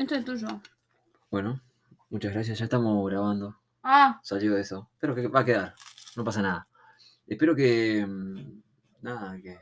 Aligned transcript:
Esto 0.00 0.14
es 0.14 0.24
tuyo. 0.24 0.48
Bueno, 1.30 1.60
muchas 2.08 2.32
gracias. 2.32 2.58
Ya 2.58 2.64
estamos 2.64 3.04
grabando. 3.10 3.56
Ah, 3.82 4.18
Salió 4.22 4.56
eso. 4.56 4.88
Espero 4.94 5.14
que 5.14 5.28
va 5.28 5.40
a 5.40 5.44
quedar. 5.44 5.74
No 6.16 6.24
pasa 6.24 6.40
nada. 6.40 6.66
Espero 7.26 7.54
que. 7.54 8.04
mm, 8.06 8.62
Nada, 9.02 9.36
que. 9.40 9.58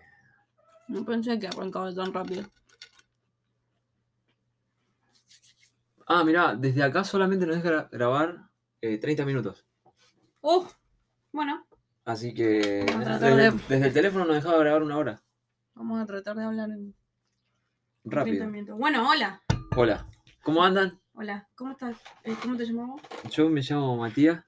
no 0.88 1.04
pensé 1.04 1.38
que 1.38 1.48
arrancaba 1.48 1.93
tan 1.95 2.12
rápido. 2.12 2.45
Ah, 6.06 6.24
mirá, 6.24 6.55
desde 6.55 6.82
acá 6.82 7.05
solamente 7.05 7.46
nos 7.46 7.57
deja 7.57 7.68
gra- 7.70 7.89
grabar 7.91 8.48
eh, 8.80 8.98
30 8.98 9.25
minutos. 9.25 9.66
Uh, 10.41 10.64
bueno, 11.32 11.66
Así 12.05 12.32
que. 12.32 12.84
Vamos 12.89 13.02
a 13.07 13.18
tratar 13.18 13.36
Desde, 13.36 13.50
de- 13.59 13.64
desde 13.68 13.86
el 13.89 13.93
teléfono 13.93 14.25
nos 14.25 14.36
dejaba 14.36 14.59
grabar 14.59 14.82
una 14.82 14.96
hora. 14.96 15.23
vamos 15.75 16.00
a 16.00 16.07
tratar 16.07 16.36
de 16.36 16.45
hablar 16.45 16.70
en 16.70 16.95
30 18.05 18.16
Rápido. 18.16 18.46
minutos. 18.46 18.79
Bueno, 18.79 19.09
hola. 19.11 19.43
Hola. 19.77 20.07
¿Cómo 20.49 20.65
andan? 20.65 20.99
Hola, 21.12 21.47
¿cómo 21.55 21.73
estás? 21.73 21.98
Eh, 22.25 22.34
¿Cómo 22.41 22.56
te 22.56 22.65
llamamos? 22.65 23.02
Yo 23.30 23.51
me 23.51 23.61
llamo 23.61 23.98
Matías. 23.98 24.43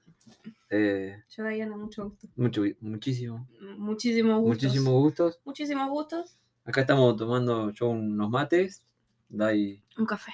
Eh, 0.71 1.23
Yo, 1.29 1.43
Diana, 1.43 1.77
mucho 1.77 2.05
gusto. 2.09 2.27
mucho, 2.37 2.63
muchísimo. 2.79 3.47
Muchísimos 3.77 4.39
gustos. 4.41 4.63
Muchísimos 4.63 4.93
gustos. 4.95 5.39
Muchísimos 5.45 5.89
gustos. 5.91 6.39
Acá 6.65 6.81
estamos 6.81 7.15
tomando 7.17 7.69
yo 7.69 7.89
unos 7.89 8.31
mates. 8.31 8.83
Dai 9.29 9.83
Un 9.95 10.07
café. 10.07 10.31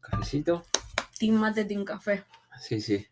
cafecito. 0.00 0.64
Team 1.16 1.36
mate, 1.36 1.64
team 1.64 1.84
café. 1.84 2.24
Sí, 2.60 2.80
sí. 2.80 3.06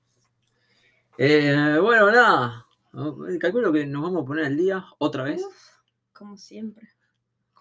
Eh, 1.19 1.79
bueno, 1.81 2.11
nada. 2.11 2.67
Calculo 3.39 3.73
que 3.73 3.87
nos 3.87 4.03
vamos 4.03 4.25
a 4.25 4.27
poner 4.27 4.47
al 4.47 4.57
día 4.57 4.85
otra 4.99 5.23
vez. 5.23 5.41
Uf, 5.41 5.57
como 6.13 6.37
siempre. 6.37 6.89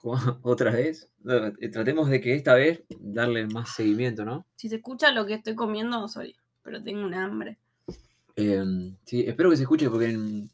Otra 0.42 0.72
vez. 0.72 1.10
Eh, 1.28 1.70
Tratemos 1.70 2.10
de 2.10 2.22
que 2.22 2.34
esta 2.36 2.56
vez 2.56 2.84
darle 3.00 3.46
más 3.48 3.76
seguimiento, 3.76 4.26
¿no? 4.26 4.46
Si 4.56 4.70
se 4.70 4.76
escucha 4.78 5.12
lo 5.12 5.26
que 5.26 5.36
estoy 5.36 5.56
comiendo, 5.56 6.08
soy. 6.08 6.36
Pero 6.64 6.82
tengo 6.84 7.04
un 7.04 7.14
hambre. 7.14 7.58
Eh, 8.36 8.64
sí, 9.06 9.24
espero 9.28 9.50
que 9.50 9.58
se 9.58 9.64
escuche 9.64 9.90
porque 9.90 10.16
mm, 10.18 10.50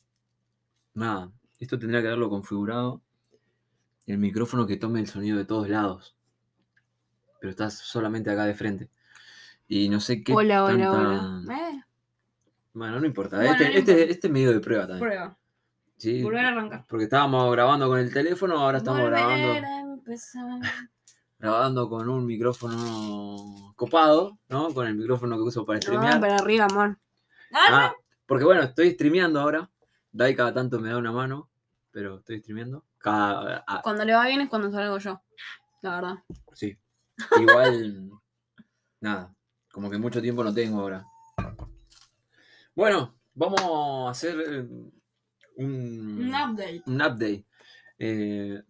nada, 0.95 1.31
esto 1.59 1.77
tendría 1.77 2.01
que 2.01 2.07
haberlo 2.07 2.29
configurado. 2.29 3.01
El 4.05 4.17
micrófono 4.19 4.65
que 4.67 4.77
tome 4.77 4.99
el 4.99 5.07
sonido 5.07 5.37
de 5.37 5.45
todos 5.45 5.67
lados. 5.69 6.15
Pero 7.39 7.51
estás 7.51 7.77
solamente 7.77 8.29
acá 8.31 8.45
de 8.45 8.55
frente. 8.55 8.89
Y 9.67 9.89
no 9.89 9.99
sé 9.99 10.23
qué. 10.23 10.33
hola, 10.33 10.63
hola, 10.63 10.91
tanta- 10.91 11.43
hola. 11.43 11.43
Eh, 11.57 11.83
Bueno, 12.73 12.99
no 12.99 13.05
importa. 13.05 13.37
Bueno, 13.37 13.51
este, 13.51 13.63
no 13.65 13.69
este- 13.71 13.91
importa. 13.91 14.11
este 14.13 14.27
es 14.27 14.33
medio 14.33 14.51
de 14.53 14.59
prueba 14.61 14.87
también. 14.87 14.99
prueba. 15.07 15.37
Sí, 15.97 16.21
Volver 16.23 16.45
a 16.45 16.49
arrancar. 16.49 16.85
porque 16.87 17.05
estábamos 17.05 17.51
grabando 17.51 17.87
con 17.87 17.99
el 17.99 18.13
teléfono, 18.13 18.59
ahora 18.59 18.77
estamos 18.79 19.01
Volver 19.01 19.19
grabando, 19.19 19.67
a 19.67 19.79
empezar. 19.93 20.59
grabando 21.39 21.89
con 21.89 22.07
un 22.09 22.25
micrófono 22.25 23.73
copado, 23.75 24.37
¿no? 24.49 24.73
Con 24.73 24.85
el 24.87 24.95
micrófono 24.95 25.35
que 25.37 25.41
uso 25.43 25.65
para 25.65 25.77
No, 25.77 25.81
streamear. 25.81 26.19
para 26.19 26.35
arriba, 26.35 26.65
amor. 26.65 26.97
Ah, 27.51 27.67
Ah, 27.69 27.95
porque 28.25 28.45
bueno, 28.45 28.61
estoy 28.61 28.91
streameando 28.91 29.39
ahora. 29.39 29.69
Dai 30.11 30.35
cada 30.35 30.53
tanto 30.53 30.79
me 30.79 30.89
da 30.89 30.97
una 30.97 31.11
mano, 31.11 31.49
pero 31.91 32.17
estoy 32.19 32.39
streameando. 32.41 32.85
Cada, 32.99 33.63
ah, 33.67 33.81
Cuando 33.83 34.03
le 34.05 34.13
va 34.13 34.25
bien 34.27 34.41
es 34.41 34.49
cuando 34.49 34.71
salgo 34.71 34.97
yo. 34.99 35.21
La 35.81 35.95
verdad. 35.95 36.15
sí. 36.53 36.77
Igual, 37.39 38.11
nada, 39.01 39.33
como 39.71 39.89
que 39.89 39.97
mucho 39.97 40.21
tiempo 40.21 40.43
no 40.43 40.53
tengo 40.53 40.79
ahora. 40.81 41.05
Bueno, 42.75 43.15
vamos 43.33 43.59
a 44.07 44.11
hacer 44.11 44.37
eh, 44.47 44.67
un, 45.57 46.19
Un 46.23 46.29
update. 46.29 46.83
un 46.85 46.95
update. 47.01 47.45
eh, 47.99 48.61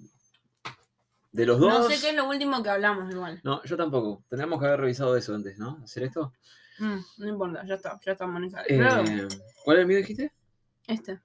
de 1.31 1.45
los 1.45 1.59
dos. 1.59 1.69
No 1.69 1.87
sé 1.89 1.99
qué 2.01 2.09
es 2.09 2.15
lo 2.15 2.27
último 2.27 2.63
que 2.63 2.69
hablamos 2.69 3.13
igual. 3.13 3.39
No, 3.43 3.63
yo 3.63 3.77
tampoco. 3.77 4.23
Tendríamos 4.29 4.59
que 4.59 4.65
haber 4.65 4.79
revisado 4.79 5.15
eso 5.15 5.35
antes, 5.35 5.59
¿no? 5.59 5.79
¿Hacer 5.83 6.03
esto? 6.03 6.33
Mm, 6.79 6.97
no 7.17 7.27
importa, 7.27 7.63
ya 7.65 7.75
está, 7.75 7.99
ya 8.03 8.13
estamos 8.13 8.37
en 8.37 8.43
esa. 8.45 8.63
Eh, 8.67 9.27
¿Cuál 9.63 9.77
es 9.77 9.81
el 9.81 9.87
mío 9.87 9.97
dijiste? 9.97 10.31
este. 10.87 11.19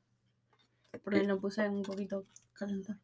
Porque 1.03 1.23
lo 1.25 1.39
puse 1.41 1.67
un 1.69 1.83
poquito 1.83 2.27
calentar. 2.53 2.97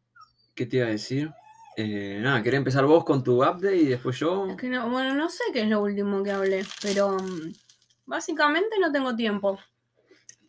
¿Qué 0.53 0.65
te 0.67 0.77
iba 0.77 0.85
a 0.85 0.89
decir? 0.89 1.31
Eh, 1.77 2.19
nada, 2.21 2.43
quería 2.43 2.57
empezar 2.57 2.85
vos 2.85 3.03
con 3.05 3.23
tu 3.23 3.37
update 3.43 3.77
y 3.77 3.85
después 3.85 4.19
yo. 4.19 4.45
Es 4.47 4.57
que 4.57 4.69
no, 4.69 4.89
bueno, 4.89 5.15
no 5.15 5.29
sé 5.29 5.43
qué 5.53 5.61
es 5.61 5.69
lo 5.69 5.81
último 5.81 6.21
que 6.21 6.31
hablé, 6.31 6.63
pero 6.81 7.17
mm, 7.17 7.53
básicamente 8.05 8.77
no 8.79 8.91
tengo 8.91 9.15
tiempo. 9.15 9.57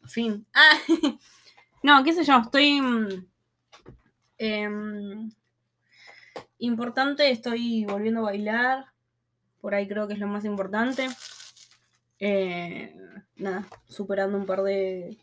Fin. 0.05 0.45
Ah, 0.53 0.77
no, 1.83 2.05
qué 2.05 2.13
sé 2.13 2.25
yo, 2.25 2.39
estoy. 2.39 2.81
em, 4.39 5.31
importante, 6.59 7.31
estoy 7.31 7.85
volviendo 7.85 8.21
a 8.21 8.25
bailar. 8.25 8.87
Por 9.61 9.75
ahí 9.75 9.87
creo 9.89 10.07
que 10.09 10.15
es 10.15 10.21
lo 10.21 10.27
más 10.27 10.45
importante. 10.45 11.09
Eh, 12.19 12.95
nada, 13.37 13.67
superando 13.89 14.39
un 14.39 14.47
par 14.47 14.63
de. 14.63 15.19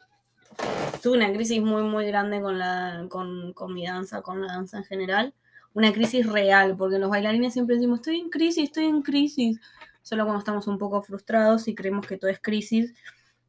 Tuve 1.04 1.18
una 1.18 1.32
crisis 1.34 1.62
muy, 1.62 1.84
muy 1.84 2.08
grande 2.08 2.42
con, 2.42 2.58
la, 2.60 3.06
con, 3.10 3.54
con 3.54 3.74
mi 3.74 3.86
danza, 3.86 4.22
con 4.22 4.42
la 4.42 4.54
danza 4.54 4.78
en 4.78 4.84
general 4.86 5.34
una 5.78 5.94
crisis 5.94 6.26
real, 6.26 6.76
porque 6.76 6.98
los 6.98 7.12
bailarines 7.12 7.54
siempre 7.54 7.76
decimos, 7.76 8.00
estoy 8.00 8.20
en 8.20 8.32
crisis, 8.32 8.64
estoy 8.64 8.86
en 8.86 9.04
crisis, 9.04 9.60
solo 10.02 10.24
cuando 10.24 10.40
estamos 10.40 10.66
un 10.66 10.80
poco 10.80 11.04
frustrados 11.04 11.68
y 11.68 11.76
creemos 11.76 12.08
que 12.08 12.18
todo 12.18 12.32
es 12.32 12.40
crisis, 12.42 12.96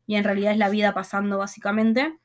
y 0.06 0.16
en 0.16 0.24
realidad 0.24 0.52
es 0.52 0.58
la 0.58 0.68
vida 0.68 0.92
pasando 0.92 1.38
básicamente. 1.38 2.18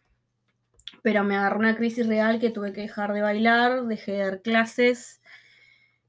Pero 1.02 1.24
me 1.24 1.36
agarró 1.36 1.60
una 1.60 1.76
crisis 1.76 2.08
real 2.08 2.40
que 2.40 2.50
tuve 2.50 2.74
que 2.74 2.82
dejar 2.82 3.14
de 3.14 3.22
bailar, 3.22 3.86
dejé 3.86 4.14
de 4.14 4.18
dar 4.20 4.42
clases, 4.42 5.22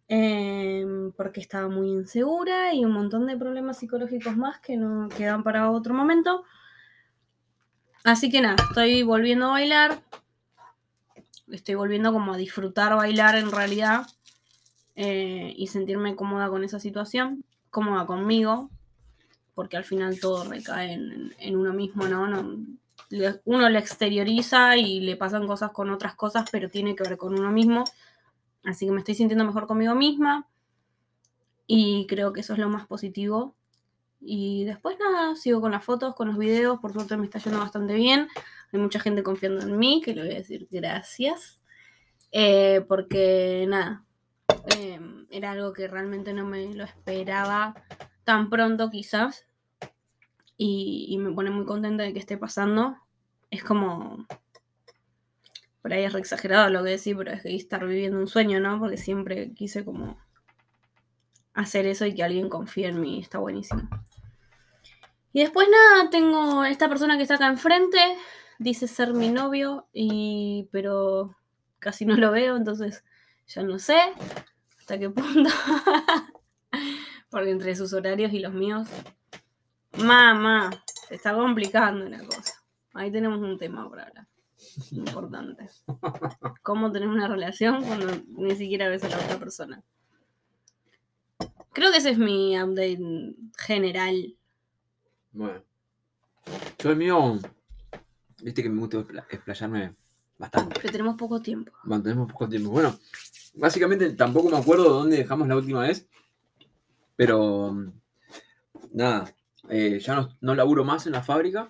em, 0.09 1.13
porque 1.13 1.41
estaba 1.41 1.69
muy 1.69 1.89
insegura 1.89 2.75
y 2.75 2.85
un 2.85 2.93
montón 2.93 3.27
de 3.27 3.37
problemas 3.37 3.79
psicológicos 3.79 4.37
más 4.37 4.61
que 4.61 4.77
no 4.77 5.09
quedan 5.09 5.43
para 5.43 5.71
otro 5.71 5.95
momento. 5.95 6.45
Así 8.05 8.31
que 8.31 8.43
nada, 8.43 8.57
estoy 8.69 9.03
volviendo 9.03 9.47
a 9.47 9.53
bailar, 9.53 10.03
estoy 11.51 11.75
volviendo 11.75 12.13
como 12.13 12.35
a 12.35 12.37
disfrutar 12.37 12.95
bailar 12.95 13.37
en 13.37 13.51
realidad 13.51 14.07
eh, 14.95 15.55
y 15.57 15.67
sentirme 15.69 16.15
cómoda 16.15 16.49
con 16.51 16.65
esa 16.65 16.79
situación, 16.79 17.45
cómoda 17.71 18.07
conmigo, 18.07 18.71
porque 19.55 19.77
al 19.77 19.85
final 19.85 20.21
todo 20.21 20.45
recae 20.45 20.93
en, 20.93 21.35
en 21.39 21.57
uno 21.57 21.73
mismo, 21.73 22.07
¿no? 22.07 22.27
Uno 23.45 23.69
le 23.69 23.79
exterioriza 23.79 24.77
y 24.77 25.01
le 25.01 25.17
pasan 25.17 25.47
cosas 25.47 25.71
con 25.73 25.91
otras 25.91 26.15
cosas, 26.15 26.49
pero 26.51 26.69
tiene 26.71 26.97
que 26.97 27.05
ver 27.05 27.17
con 27.17 27.39
uno 27.39 27.51
mismo. 27.51 27.85
Así 28.65 28.87
que 28.87 28.93
me 28.93 28.99
estoy 28.99 29.15
sintiendo 29.15 29.45
mejor 29.45 29.67
conmigo 29.67 29.95
misma 29.95 30.49
y 31.67 32.07
creo 32.07 32.33
que 32.33 32.41
eso 32.41 32.53
es 32.55 32.59
lo 32.59 32.69
más 32.69 32.87
positivo. 32.87 33.55
Y 34.21 34.65
después 34.65 34.97
nada, 34.99 35.37
sigo 35.37 35.61
con 35.61 35.73
las 35.73 35.85
fotos, 35.85 36.15
con 36.15 36.29
los 36.29 36.39
videos, 36.39 36.81
por 36.81 36.93
suerte 36.93 37.17
me 37.17 37.25
está 37.25 37.39
yendo 37.39 37.59
bastante 37.59 37.95
bien. 37.95 38.29
Hay 38.73 38.81
mucha 38.81 38.99
gente 39.01 39.23
confiando 39.23 39.63
en 39.63 39.77
mí, 39.77 40.01
que 40.03 40.15
le 40.15 40.23
voy 40.23 40.33
a 40.33 40.37
decir 40.37 40.67
gracias. 40.71 41.61
Eh, 42.33 42.85
porque 42.89 43.67
nada, 43.69 44.05
eh, 44.77 44.99
era 45.31 45.53
algo 45.53 45.73
que 45.73 45.89
realmente 45.89 46.33
no 46.33 46.45
me 46.47 46.75
lo 46.75 46.85
esperaba 46.85 47.75
tan 48.25 48.51
pronto 48.51 48.91
quizás. 48.91 49.47
Y 50.57 51.17
me 51.19 51.33
pone 51.33 51.51
muy 51.51 51.67
contenta 51.67 52.05
de 52.05 52.13
que 52.13 52.21
esté 52.21 52.39
pasando. 52.39 52.97
Es 53.55 53.63
como... 53.63 54.27
Por 55.81 55.93
ahí 55.93 56.03
es 56.03 56.13
re 56.13 56.19
exagerado 56.19 56.71
lo 56.71 56.83
que 56.83 56.91
decir, 56.91 57.17
pero 57.17 57.31
es 57.31 57.43
que 57.43 57.55
estar 57.55 57.87
viviendo 57.87 58.19
un 58.19 58.27
sueño, 58.27 58.59
¿no? 58.59 58.81
Porque 58.81 58.97
siempre 58.97 59.53
quise 59.55 59.85
como 59.85 60.19
hacer 61.53 61.87
eso 61.87 62.05
y 62.05 62.15
que 62.15 62.25
alguien 62.25 62.49
confíe 62.49 62.89
en 62.89 63.01
mí. 63.01 63.21
Está 63.21 63.39
buenísimo. 63.39 63.89
Y 65.33 65.41
después 65.41 65.69
nada, 65.71 66.11
tengo 66.11 66.65
esta 66.65 66.89
persona 66.89 67.17
que 67.17 67.23
está 67.23 67.37
acá 67.37 67.47
enfrente, 67.47 67.99
dice 68.59 68.89
ser 68.89 69.15
mi 69.15 69.29
novio, 69.29 69.87
y 69.93 70.69
pero 70.73 71.37
casi 71.79 72.07
no 72.07 72.17
lo 72.17 72.33
veo, 72.33 72.57
entonces 72.57 73.05
ya 73.47 73.63
no 73.63 73.79
sé 73.79 73.99
hasta 74.79 74.99
qué 74.99 75.11
punto. 75.11 75.51
Porque 77.31 77.51
entre 77.51 77.77
sus 77.77 77.93
horarios 77.93 78.33
y 78.33 78.41
los 78.41 78.53
míos, 78.53 78.89
mamá, 79.99 80.71
se 81.09 81.15
está 81.15 81.35
complicando 81.35 82.07
una 82.07 82.25
cosa. 82.25 82.64
Ahí 82.95 83.11
tenemos 83.11 83.41
un 83.41 83.59
tema 83.59 83.89
para 83.91 84.05
hablar. 84.05 84.27
Importante. 84.93 85.69
¿Cómo 86.63 86.91
tener 86.93 87.09
una 87.09 87.29
relación 87.29 87.85
cuando 87.85 88.07
ni 88.29 88.55
siquiera 88.57 88.89
ves 88.89 89.05
a 89.05 89.09
la 89.09 89.19
otra 89.19 89.39
persona? 89.39 89.83
Creo 91.73 91.91
que 91.91 91.99
ese 91.99 92.11
es 92.11 92.19
mi 92.19 92.57
update 92.61 93.35
general. 93.59 94.37
Bueno. 95.33 95.63
Yo 96.79 96.91
el 96.91 96.97
mío. 96.97 97.39
Viste 98.43 98.63
que 98.63 98.69
me 98.69 98.79
gusta 98.81 98.99
expla- 98.99 99.27
explayarme 99.31 99.95
bastante. 100.39 100.79
Pero 100.81 100.93
tenemos 100.93 101.17
poco 101.17 101.41
tiempo. 101.41 101.73
Mantenemos 101.85 102.31
poco 102.31 102.49
tiempo. 102.49 102.71
Bueno, 102.71 102.97
básicamente 103.55 104.11
tampoco 104.13 104.51
me 104.51 104.59
acuerdo 104.59 104.85
dónde 104.91 105.17
dejamos 105.17 105.49
la 105.49 105.57
última 105.57 105.81
vez. 105.83 106.07
Pero. 107.17 107.75
Nada. 108.93 109.35
eh, 109.69 109.99
ya 109.99 110.15
no, 110.15 110.29
no 110.41 110.55
laburo 110.55 110.85
más 110.85 111.07
en 111.07 111.13
la 111.13 111.23
fábrica. 111.23 111.69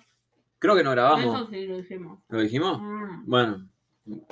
Creo 0.65 0.75
que 0.77 0.83
no 0.83 0.91
grabamos. 0.91 1.41
Eso 1.41 1.49
sí 1.51 1.65
lo 1.67 1.77
hicimos. 1.79 2.19
¿Lo 2.29 2.41
dijimos? 2.41 2.81
Mm. 2.81 3.25
Bueno, 3.29 3.69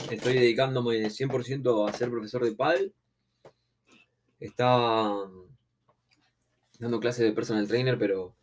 estoy 0.10 0.34
dedicándome 0.34 1.10
100% 1.10 1.88
a 1.88 1.94
ser 1.94 2.10
profesor 2.10 2.44
de 2.44 2.54
pádel. 2.54 2.94
Estaba 4.40 5.30
dando 6.80 7.00
clases 7.00 7.26
de 7.26 7.32
personal 7.34 7.68
trainer, 7.68 7.98
pero, 7.98 8.36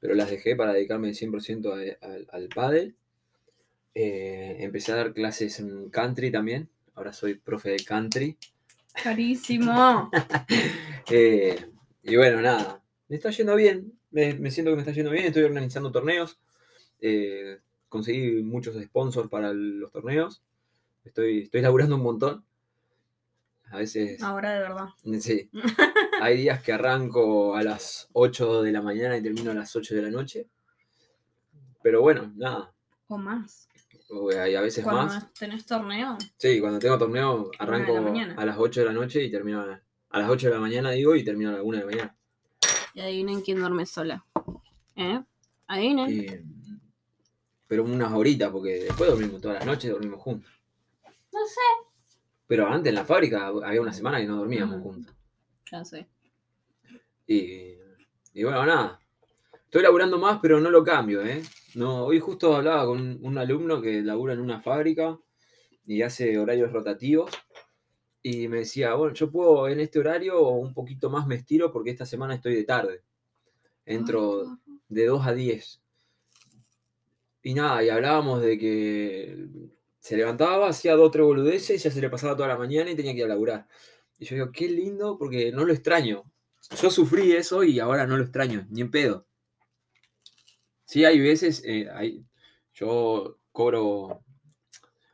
pero 0.00 0.14
las 0.14 0.30
dejé 0.30 0.56
para 0.56 0.72
dedicarme 0.72 1.14
100% 1.14 1.72
a- 1.72 2.06
al- 2.06 2.26
al 2.30 2.48
pádel. 2.48 2.96
Eh, 3.94 4.56
empecé 4.60 4.92
a 4.92 4.96
dar 4.96 5.14
clases 5.14 5.58
en 5.60 5.90
country 5.90 6.30
también. 6.30 6.68
Ahora 6.94 7.12
soy 7.12 7.34
profe 7.34 7.70
de 7.70 7.84
country. 7.84 8.36
Carísimo. 9.02 10.10
Eh, 11.10 11.56
y 12.02 12.16
bueno, 12.16 12.42
nada, 12.42 12.82
me 13.08 13.16
está 13.16 13.30
yendo 13.30 13.54
bien. 13.56 13.98
Me, 14.10 14.34
me 14.34 14.50
siento 14.50 14.70
que 14.72 14.76
me 14.76 14.82
está 14.82 14.92
yendo 14.92 15.10
bien. 15.10 15.24
Estoy 15.24 15.44
organizando 15.44 15.90
torneos. 15.90 16.38
Eh, 17.00 17.58
conseguí 17.88 18.42
muchos 18.42 18.80
sponsors 18.82 19.28
para 19.28 19.52
los 19.52 19.90
torneos. 19.92 20.42
Estoy, 21.04 21.42
estoy 21.42 21.60
laburando 21.62 21.96
un 21.96 22.02
montón. 22.02 22.44
A 23.70 23.76
veces, 23.78 24.22
Ahora 24.22 24.52
de 24.52 24.60
verdad. 24.60 24.86
sí. 25.20 25.50
Hay 26.20 26.36
días 26.38 26.62
que 26.62 26.72
arranco 26.72 27.54
a 27.54 27.62
las 27.62 28.08
8 28.12 28.62
de 28.62 28.72
la 28.72 28.82
mañana 28.82 29.16
y 29.16 29.22
termino 29.22 29.50
a 29.50 29.54
las 29.54 29.74
8 29.76 29.94
de 29.94 30.02
la 30.02 30.10
noche. 30.10 30.48
Pero 31.82 32.00
bueno, 32.02 32.32
nada. 32.36 32.72
O 33.06 33.16
más. 33.18 33.68
o 34.10 34.30
Hay 34.30 34.54
a 34.54 34.60
veces 34.60 34.84
Cuando 34.84 35.04
más. 35.04 35.32
tenés 35.34 35.64
torneo. 35.64 36.18
Sí, 36.36 36.60
cuando 36.60 36.78
tengo 36.78 36.98
torneo 36.98 37.50
arranco 37.58 37.94
la 38.00 38.34
a 38.36 38.44
las 38.44 38.58
8 38.58 38.80
de 38.80 38.86
la 38.86 38.92
noche 38.92 39.22
y 39.22 39.30
termino 39.30 39.60
a, 39.60 39.80
a 40.10 40.18
las 40.18 40.28
8 40.28 40.48
de 40.48 40.54
la 40.54 40.60
mañana, 40.60 40.90
digo, 40.90 41.14
y 41.14 41.24
termino 41.24 41.50
a 41.50 41.52
la 41.54 41.62
1 41.62 41.78
de 41.78 41.84
la 41.84 41.90
mañana. 41.90 42.16
Y 42.94 43.00
adivinen 43.00 43.42
quién 43.42 43.60
duerme 43.60 43.86
sola. 43.86 44.24
¿Eh? 44.96 45.22
Adivinen. 45.68 46.10
Y- 46.10 46.57
pero 47.68 47.84
unas 47.84 48.12
horitas, 48.12 48.50
porque 48.50 48.80
después 48.80 49.10
dormimos 49.10 49.40
todas 49.40 49.58
las 49.58 49.66
noches, 49.66 49.90
dormimos 49.90 50.20
juntos. 50.20 50.50
No 51.32 51.46
sé. 51.46 51.60
Pero 52.46 52.66
antes 52.66 52.88
en 52.88 52.94
la 52.94 53.04
fábrica 53.04 53.46
había 53.46 53.80
una 53.80 53.92
semana 53.92 54.18
que 54.18 54.26
no 54.26 54.38
dormíamos 54.38 54.76
Ujú. 54.76 54.90
juntos. 54.90 55.14
Ya 55.70 55.84
sé. 55.84 56.08
Y, 57.26 57.74
y 58.32 58.42
bueno, 58.42 58.64
nada. 58.64 58.98
Estoy 59.64 59.82
laburando 59.82 60.18
más, 60.18 60.38
pero 60.40 60.60
no 60.60 60.70
lo 60.70 60.82
cambio, 60.82 61.22
¿eh? 61.22 61.42
No, 61.74 62.06
hoy 62.06 62.20
justo 62.20 62.56
hablaba 62.56 62.86
con 62.86 63.18
un, 63.22 63.36
alumno 63.36 63.82
que 63.82 64.00
labura 64.00 64.32
en 64.32 64.40
una 64.40 64.62
fábrica 64.62 65.18
y 65.84 66.00
hace 66.00 66.38
horarios 66.38 66.72
rotativos. 66.72 67.30
Y 68.22 68.48
me 68.48 68.60
decía, 68.60 68.94
bueno, 68.94 69.12
yo 69.12 69.30
puedo 69.30 69.68
en 69.68 69.80
este 69.80 69.98
horario 69.98 70.40
un 70.48 70.72
poquito 70.72 71.10
más 71.10 71.26
me 71.26 71.34
estiro 71.34 71.70
porque 71.70 71.90
esta 71.90 72.06
semana 72.06 72.34
estoy 72.34 72.54
de 72.54 72.64
tarde. 72.64 73.02
Entro 73.84 74.58
de 74.88 75.06
2 75.06 75.26
a 75.26 75.34
10. 75.34 75.82
Y 77.48 77.54
nada, 77.54 77.82
y 77.82 77.88
hablábamos 77.88 78.42
de 78.42 78.58
que 78.58 79.46
se 80.00 80.18
levantaba, 80.18 80.68
hacía 80.68 80.94
dos 80.96 81.06
o 81.08 81.10
tres 81.10 81.24
boludeces 81.24 81.80
y 81.80 81.82
ya 81.82 81.90
se 81.90 82.02
le 82.02 82.10
pasaba 82.10 82.36
toda 82.36 82.46
la 82.48 82.58
mañana 82.58 82.90
y 82.90 82.94
tenía 82.94 83.12
que 83.12 83.20
ir 83.20 83.24
a 83.24 83.28
laburar. 83.28 83.66
Y 84.18 84.26
yo 84.26 84.34
digo, 84.36 84.52
qué 84.52 84.68
lindo 84.68 85.16
porque 85.16 85.50
no 85.50 85.64
lo 85.64 85.72
extraño. 85.72 86.24
Yo 86.78 86.90
sufrí 86.90 87.32
eso 87.32 87.64
y 87.64 87.80
ahora 87.80 88.06
no 88.06 88.18
lo 88.18 88.24
extraño, 88.24 88.66
ni 88.68 88.82
en 88.82 88.90
pedo. 88.90 89.26
Sí, 90.84 91.06
hay 91.06 91.20
veces, 91.20 91.62
eh, 91.64 91.88
hay- 91.90 92.22
yo 92.74 93.38
cobro, 93.50 94.22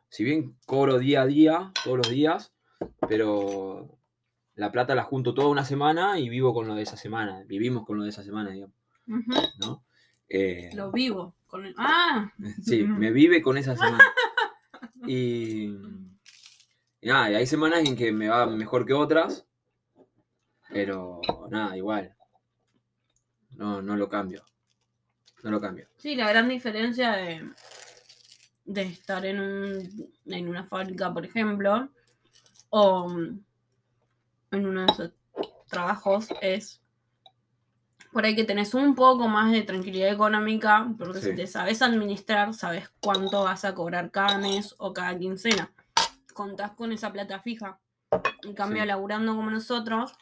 si 0.09 0.25
bien 0.25 0.57
cobro 0.67 0.99
día 0.99 1.23
a 1.23 1.27
día, 1.27 1.73
todos 1.85 1.99
los 1.99 2.11
días, 2.11 2.53
pero 3.09 3.97
la 4.57 4.73
plata 4.73 4.97
la 4.97 5.05
junto 5.05 5.35
toda 5.35 5.51
una 5.51 5.65
semana 5.65 6.19
y 6.19 6.29
vivo 6.29 6.53
con 6.53 6.67
lo 6.67 6.75
de 6.75 6.83
esa 6.83 6.97
semana. 6.97 7.45
Vivimos 7.47 7.87
con 7.87 7.97
lo 7.97 8.03
de 8.03 8.11
esa 8.11 8.25
semana, 8.25 8.51
digamos. 8.51 8.75
¿no? 9.61 9.84
Eh, 10.29 10.71
Lo 10.75 10.91
vivo. 10.91 11.35
Con 11.47 11.67
el... 11.67 11.75
Ah. 11.79 12.33
Sí, 12.63 12.83
me 12.83 13.11
vive 13.11 13.43
con 13.43 13.57
esa 13.59 13.77
semana. 13.77 13.99
Y, 15.07 15.67
y 17.03 17.09
nada, 17.09 17.31
y 17.31 17.35
hay 17.35 17.47
semanas 17.47 17.87
en 17.87 17.95
que 17.95 18.11
me 18.11 18.29
va 18.31 18.47
mejor 18.47 18.87
que 18.87 18.95
otras, 18.95 19.47
pero 20.71 21.21
nada, 21.51 21.77
igual. 21.77 22.17
No, 23.51 23.83
no 23.83 23.97
lo 23.97 24.09
cambio. 24.09 24.43
No 25.43 25.51
lo 25.51 25.61
cambio. 25.61 25.89
Sí, 25.99 26.17
la 26.17 26.31
gran 26.31 26.49
diferencia 26.49 27.13
de, 27.13 27.51
de 28.65 28.83
estar 28.83 29.27
en, 29.27 29.41
un, 29.41 30.13
en 30.25 30.49
una 30.49 30.65
fábrica, 30.65 31.13
por 31.13 31.27
ejemplo, 31.27 31.91
o 32.71 33.11
en 33.11 34.67
uno 34.67 34.87
de 34.87 34.93
esos 34.93 35.13
trabajos 35.69 36.29
es 36.41 36.81
por 38.15 38.25
ahí 38.25 38.37
que 38.37 38.45
tenés 38.45 38.75
un 38.75 38.95
poco 38.95 39.27
más 39.27 39.51
de 39.51 39.63
tranquilidad 39.63 40.09
económica, 40.09 40.87
porque 40.97 41.21
Sí. 41.21 41.31
si 41.31 41.35
te 41.37 41.47
sabes 41.49 41.83
administrar, 41.83 42.55
sabes 42.55 42.89
cuánto 43.01 43.43
vas 43.43 43.65
a 43.65 43.75
cobrar 43.75 44.13
cada 44.13 44.39
mes 44.39 44.75
o 44.79 44.93
cada 44.95 45.19
quincena. 45.19 45.71
Contás 46.33 46.71
con 46.73 46.93
esa 46.93 47.13
plata 47.13 47.41
fija. 47.41 47.81
En 48.45 48.55
cambio, 48.55 48.83
Sí. 48.83 48.87
laburando 48.89 49.35
como 49.35 49.51
nosotros, 49.51 50.13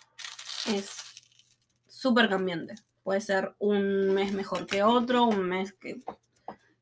es 0.67 0.97
súper 1.87 2.31
cambiante. 2.31 2.77
Puede 3.03 3.21
ser 3.21 3.55
un 3.59 4.15
mes 4.15 4.33
mejor 4.33 4.67
que 4.67 4.83
otro, 4.83 5.25
un 5.25 5.43
mes 5.47 5.75
que 5.75 6.00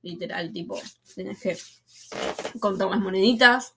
literal, 0.03 0.53
tipo, 0.53 0.79
tenés 1.17 1.41
que 1.43 1.59
contar 2.61 2.89
las 2.89 3.01
moneditas. 3.01 3.75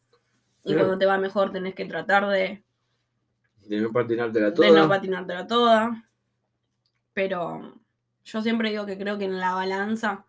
Y 0.63 0.75
cuando 0.75 0.97
te 0.99 1.05
va 1.07 1.17
mejor 1.17 1.51
tenés 1.51 1.73
que 1.73 1.85
tratar 1.85 2.27
de, 2.29 2.63
De 3.67 3.81
no 3.81 3.91
patinártela 3.91 4.47
de 4.47 4.51
toda. 4.51 4.69
no 4.69 4.87
patinártela 4.87 5.47
toda. 5.47 6.09
Pero 7.13 7.79
yo 8.23 8.41
siempre 8.41 8.69
digo 8.69 8.85
que 8.85 8.97
creo 8.97 9.17
que 9.17 9.25
en 9.25 9.39
la 9.39 9.53
balanza 9.53 10.25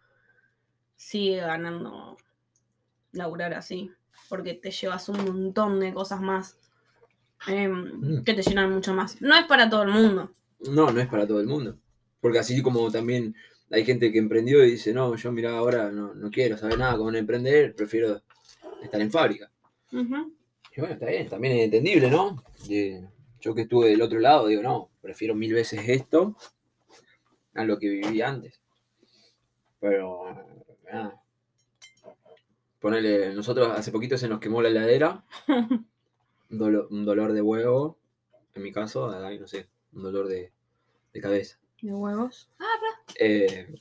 sigue 0.96 1.36
ganando 1.40 2.16
laburar 3.12 3.54
así. 3.54 3.90
Porque 4.28 4.54
te 4.54 4.70
llevas 4.70 5.08
un 5.08 5.24
montón 5.24 5.80
de 5.80 5.92
cosas 5.92 6.20
más 6.20 6.56
em, 7.46 8.18
Mm. 8.20 8.24
que 8.24 8.34
te 8.34 8.42
llenan 8.42 8.72
mucho 8.72 8.94
más. 8.94 9.20
No 9.20 9.34
es 9.36 9.44
para 9.46 9.68
todo 9.68 9.82
el 9.82 9.90
mundo. 9.90 10.32
No, 10.60 10.90
no 10.90 11.00
es 11.00 11.06
para 11.08 11.26
todo 11.26 11.40
el 11.40 11.46
mundo. 11.46 11.76
Porque 12.20 12.38
así 12.38 12.62
como 12.62 12.90
también 12.90 13.34
hay 13.70 13.84
gente 13.84 14.10
que 14.10 14.18
emprendió 14.18 14.64
y 14.64 14.72
dice, 14.72 14.94
no, 14.94 15.14
yo 15.16 15.30
mira 15.30 15.56
ahora 15.56 15.90
no, 15.90 16.14
no 16.14 16.30
quiero 16.30 16.56
saber 16.56 16.78
nada 16.78 16.96
con 16.96 17.14
emprender, 17.16 17.74
prefiero 17.74 18.22
estar 18.82 19.00
en 19.00 19.10
fábrica. 19.10 19.50
Y 19.90 20.80
bueno, 20.80 20.94
está 20.94 21.06
bien, 21.06 21.28
también 21.28 21.56
es 21.58 21.64
entendible, 21.64 22.10
¿no? 22.10 22.42
Eh, 22.68 23.06
yo 23.40 23.54
que 23.54 23.62
estuve 23.62 23.88
del 23.90 24.00
otro 24.02 24.18
lado, 24.20 24.46
digo, 24.46 24.62
no, 24.62 24.90
prefiero 25.02 25.34
mil 25.34 25.52
veces 25.52 25.82
esto 25.86 26.34
a 27.54 27.64
lo 27.64 27.78
que 27.78 27.88
viví 27.88 28.20
antes. 28.22 28.60
Pero, 29.80 30.24
nada. 30.90 31.20
Ponele, 32.80 33.34
nosotros 33.34 33.68
hace 33.70 33.90
poquito 33.92 34.18
se 34.18 34.28
nos 34.28 34.40
quemó 34.40 34.60
la 34.60 34.68
heladera, 34.68 35.24
un, 35.48 35.88
dolo- 36.58 36.86
un 36.90 37.04
dolor 37.06 37.32
de 37.32 37.40
huevo, 37.40 37.98
en 38.54 38.62
mi 38.62 38.72
caso, 38.72 39.10
ay, 39.10 39.38
no 39.38 39.46
sé, 39.46 39.68
un 39.94 40.02
dolor 40.02 40.28
de, 40.28 40.52
de 41.12 41.20
cabeza. 41.20 41.58
De 41.80 41.92
huevos. 41.94 42.50
Eh, 43.18 43.74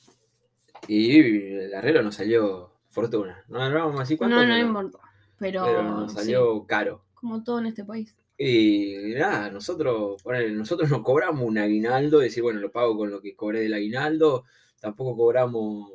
y 0.88 1.20
el 1.54 1.74
arreglo 1.74 2.02
nos 2.02 2.14
salió 2.14 2.72
fortuna. 2.88 3.44
No 3.48 3.58
vamos 3.58 4.00
así 4.00 4.16
cuánto, 4.16 4.36
No, 4.36 4.42
no 4.42 4.48
pero, 4.54 4.66
importa. 4.66 4.98
Pero, 5.38 5.64
pero 5.64 5.82
nos 5.82 6.12
sí, 6.12 6.18
salió 6.18 6.66
caro. 6.66 7.04
como 7.14 7.42
todo 7.44 7.58
en 7.58 7.66
este 7.66 7.84
país. 7.84 8.16
Y 8.36 9.14
nada, 9.16 9.50
nosotros, 9.50 10.20
ponele, 10.22 10.50
nosotros 10.52 10.90
no 10.90 11.02
cobramos 11.02 11.46
un 11.46 11.58
aguinaldo, 11.58 12.18
decir, 12.18 12.42
bueno, 12.42 12.60
lo 12.60 12.72
pago 12.72 12.96
con 12.96 13.10
lo 13.10 13.20
que 13.20 13.36
cobré 13.36 13.60
del 13.60 13.74
aguinaldo, 13.74 14.44
tampoco 14.80 15.16
cobramos, 15.16 15.92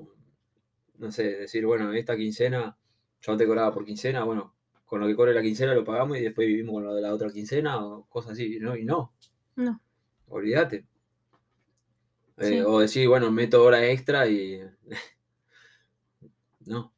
no 0.98 1.12
sé, 1.12 1.24
decir, 1.40 1.66
bueno, 1.66 1.92
esta 1.94 2.16
quincena, 2.16 2.78
yo 3.22 3.32
antes 3.34 3.46
cobraba 3.48 3.74
por 3.74 3.84
quincena, 3.86 4.24
bueno, 4.24 4.56
con 4.86 5.02
lo 5.02 5.08
que 5.08 5.16
cobre 5.16 5.34
la 5.34 5.42
quincena 5.42 5.74
lo 5.74 5.84
pagamos 5.84 6.18
y 6.18 6.22
después 6.22 6.48
vivimos 6.48 6.74
con 6.74 6.84
lo 6.86 6.96
de 6.96 7.02
la 7.02 7.14
otra 7.14 7.30
quincena 7.32 7.86
o 7.86 8.06
cosas 8.08 8.32
así, 8.34 8.58
¿no? 8.60 8.76
Y 8.76 8.86
no, 8.86 9.14
No. 9.56 9.82
olvídate. 10.30 10.86
Eh. 12.38 12.64
O 12.66 12.80
decir, 12.80 13.08
bueno, 13.08 13.30
meto 13.32 13.62
hora 13.64 13.86
extra 13.86 14.28
y... 14.28 14.62
no. 16.66 16.94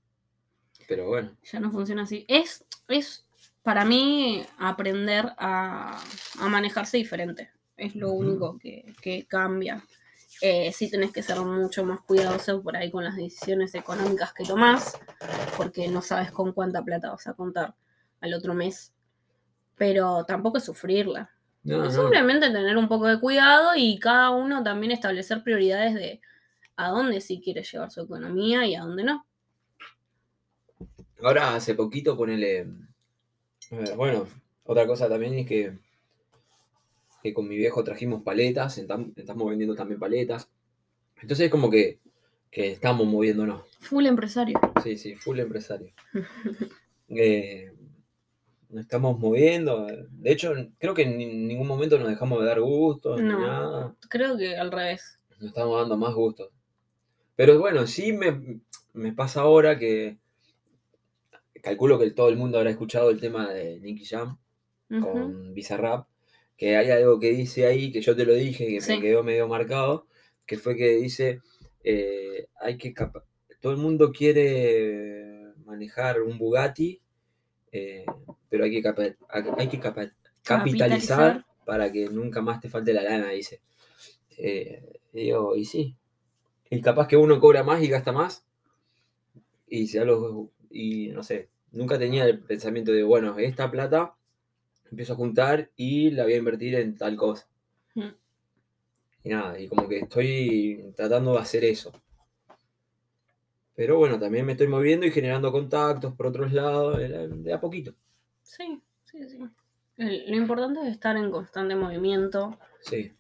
Pero 0.88 1.08
bueno, 1.08 1.36
Ya 1.52 1.60
no 1.60 1.72
funciona 1.72 2.04
así. 2.04 2.26
Es, 2.28 2.66
es 2.88 3.26
para 3.64 3.86
mí 3.86 4.44
aprender 4.58 5.34
a, 5.38 6.02
a 6.40 6.48
manejarse 6.48 6.98
diferente. 6.98 7.52
Es 7.78 7.96
lo 7.96 8.12
único 8.12 8.58
que, 8.60 8.94
que 9.02 9.26
cambia. 9.26 9.84
Eh, 10.42 10.72
sí 10.74 10.90
tenés 10.90 11.12
que 11.12 11.22
ser 11.22 11.40
mucho 11.42 11.86
más 11.86 12.02
cuidadoso 12.02 12.64
por 12.64 12.76
ahí 12.76 12.90
con 12.90 13.04
las 13.04 13.16
decisiones 13.16 13.76
económicas 13.76 14.34
que 14.34 14.44
tomás, 14.44 15.00
porque 15.56 15.88
no 15.88 16.02
sabes 16.02 16.32
con 16.32 16.52
cuánta 16.52 16.84
plata 16.84 17.12
vas 17.12 17.28
a 17.28 17.34
contar 17.34 17.76
al 18.22 18.34
otro 18.34 18.56
mes. 18.56 18.94
Pero 19.78 20.26
tampoco 20.26 20.58
es 20.58 20.64
sufrirla. 20.66 21.30
no. 21.64 21.92
simplemente 21.92 22.50
tener 22.50 22.76
un 22.78 22.88
poco 22.88 23.08
de 23.08 23.20
cuidado 23.20 23.76
y 23.76 24.00
cada 24.00 24.32
uno 24.32 24.64
también 24.64 24.92
establecer 24.92 25.44
prioridades 25.44 25.94
de 25.94 26.22
a 26.76 26.90
dónde 26.90 27.22
sí 27.22 27.40
quiere 27.44 27.64
llevar 27.64 27.92
su 27.92 28.02
economía 28.02 28.66
y 28.66 28.74
a 28.74 28.82
dónde 28.82 29.04
no. 29.04 29.26
Ahora 31.22 31.56
hace 31.56 31.76
poquito 31.76 32.18
ponele. 32.18 32.68
Eh, 33.72 33.94
Bueno, 33.96 34.28
otra 34.66 34.86
cosa 34.88 35.10
también 35.10 35.34
es 35.34 35.48
que, 35.48 35.78
que 37.24 37.34
con 37.34 37.48
mi 37.48 37.56
viejo 37.56 37.84
trajimos 37.84 38.24
paletas, 38.24 38.78
entam- 38.80 39.14
estamos 39.16 39.48
vendiendo 39.50 39.76
también 39.76 40.00
paletas. 40.00 40.50
Entonces 41.22 41.46
es 41.46 41.52
como 41.52 41.70
que, 41.70 42.00
que 42.50 42.72
estamos 42.72 43.08
moviéndonos. 43.08 43.64
Full 43.80 44.06
empresario. 44.08 44.60
Sí, 44.84 44.98
sí, 44.98 45.16
full 45.16 45.40
empresario. 45.40 45.92
Eh, 47.14 47.70
nos 48.70 48.84
estamos 48.86 49.20
moviendo. 49.20 49.86
De 49.86 50.32
hecho, 50.32 50.54
creo 50.80 50.94
que 50.94 51.02
en 51.02 51.18
ni- 51.18 51.26
ningún 51.26 51.68
momento 51.68 52.00
nos 52.00 52.08
dejamos 52.08 52.40
de 52.40 52.46
dar 52.46 52.62
gusto 52.62 53.18
ni 53.18 53.24
nada. 53.28 53.94
Creo 54.08 54.38
que 54.38 54.56
al 54.56 54.72
revés. 54.72 55.20
Nos 55.32 55.50
estamos 55.50 55.78
dando 55.78 55.98
más 55.98 56.14
gustos. 56.14 56.50
Pero 57.36 57.60
bueno, 57.60 57.86
sí 57.86 58.14
me, 58.14 58.62
me 58.94 59.12
pasa 59.12 59.42
ahora 59.42 59.78
que 59.78 60.16
calculo 61.62 61.98
que 62.00 62.12
todo 62.12 62.30
el 62.30 62.38
mundo 62.38 62.58
habrá 62.58 62.70
escuchado 62.72 63.10
el 63.10 63.20
tema 63.20 63.52
de 63.52 63.80
Nicky 63.80 64.06
Jam 64.06 64.38
con 65.02 65.54
Bizarrap, 65.54 66.08
que 66.58 66.76
hay 66.76 66.92
algo 66.92 67.20
que 67.20 67.32
dice 67.32 67.66
ahí, 67.66 67.92
que 67.92 68.02
yo 68.02 68.16
te 68.16 68.26
lo 68.26 68.34
dije, 68.34 68.68
que 68.68 68.82
Sí. 68.82 68.94
me 68.96 69.02
quedó 69.02 69.24
medio 69.24 69.48
marcado, 69.48 70.08
que 70.46 70.58
fue 70.58 70.76
que 70.76 70.90
dice, 70.98 71.40
eh, 71.84 72.48
hay 72.60 72.78
que 72.78 72.94
todo 73.62 73.72
el 73.72 73.78
mundo 73.78 74.12
quiere 74.12 75.54
manejar 75.66 76.22
un 76.22 76.38
Bugatti, 76.38 77.00
eh, 77.72 78.06
pero 78.50 78.66
hay 78.66 78.72
que, 78.72 78.82
capa- 78.82 79.16
hay 79.58 79.68
que 79.70 79.80
capa- 79.80 80.12
capitalizar 80.44 81.18
Capitalizar. 81.38 81.46
para 81.66 81.92
que 81.92 82.10
nunca 82.10 82.42
más 82.42 82.60
te 82.60 82.68
falte 82.70 82.92
la 82.94 83.04
lana, 83.04 83.30
dice. 83.30 83.62
Eh, 84.38 85.00
y 85.14 85.22
digo, 85.26 85.56
y 85.56 85.64
sí. 85.66 85.96
Y 86.70 86.82
capaz 86.82 87.08
que 87.08 87.16
uno 87.18 87.40
cobra 87.40 87.64
más 87.64 87.82
y 87.82 87.88
gasta 87.88 88.12
más. 88.12 88.46
Y 89.68 89.88
se 89.88 90.00
da 90.00 90.06
los- 90.06 90.50
y 90.70 91.10
no 91.10 91.24
sé, 91.24 91.50
nunca 91.72 91.98
tenía 91.98 92.26
el 92.26 92.40
pensamiento 92.40 92.92
de, 92.92 93.04
bueno, 93.04 93.38
esta 93.40 93.70
plata 93.72 94.16
empiezo 94.90 95.14
a 95.14 95.16
juntar 95.16 95.70
y 95.76 96.12
la 96.12 96.24
voy 96.24 96.34
a 96.34 96.38
invertir 96.38 96.76
en 96.76 96.96
tal 96.98 97.16
cosa. 97.16 97.48
Mm. 97.96 98.10
Y 99.24 99.30
nada, 99.30 99.60
y 99.60 99.68
como 99.68 99.88
que 99.88 100.00
estoy 100.00 100.92
tratando 100.96 101.34
de 101.34 101.40
hacer 101.40 101.64
eso. 101.64 101.92
Pero 103.76 103.98
bueno, 103.98 104.20
también 104.20 104.46
me 104.46 104.52
estoy 104.54 104.68
moviendo 104.68 105.06
y 105.06 105.12
generando 105.12 105.52
contactos 105.52 106.14
por 106.14 106.28
otros 106.28 106.52
lados, 106.52 106.98
de 106.98 107.54
a 107.54 107.60
poquito. 107.60 107.94
Sí, 108.44 108.82
sí, 109.06 109.30
sí. 109.30 109.40
Lo 109.98 110.36
importante 110.36 110.82
es 110.82 110.88
estar 110.88 111.16
en 111.16 111.32
constante 111.32 111.76
movimiento 111.76 112.58
Sí, 112.82 113.12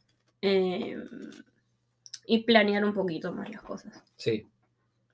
eh, 0.42 0.98
y 2.26 2.44
planear 2.44 2.84
un 2.84 2.94
poquito 2.94 3.32
más 3.32 3.50
las 3.50 3.62
cosas. 3.62 4.04
sí, 4.16 4.48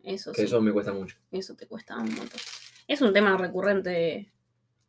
Eso 0.04 0.32
que 0.32 0.38
sí, 0.42 0.44
eso 0.46 0.62
me 0.62 0.72
cuesta 0.72 0.94
mucho. 0.94 1.18
eso 1.32 1.56
te 1.56 1.68
cuesta 1.68 1.98
un 1.98 2.16
montón. 2.16 2.40
Es 2.88 3.02
un 3.02 3.14
tema 3.14 3.36
recurrente 3.38 4.32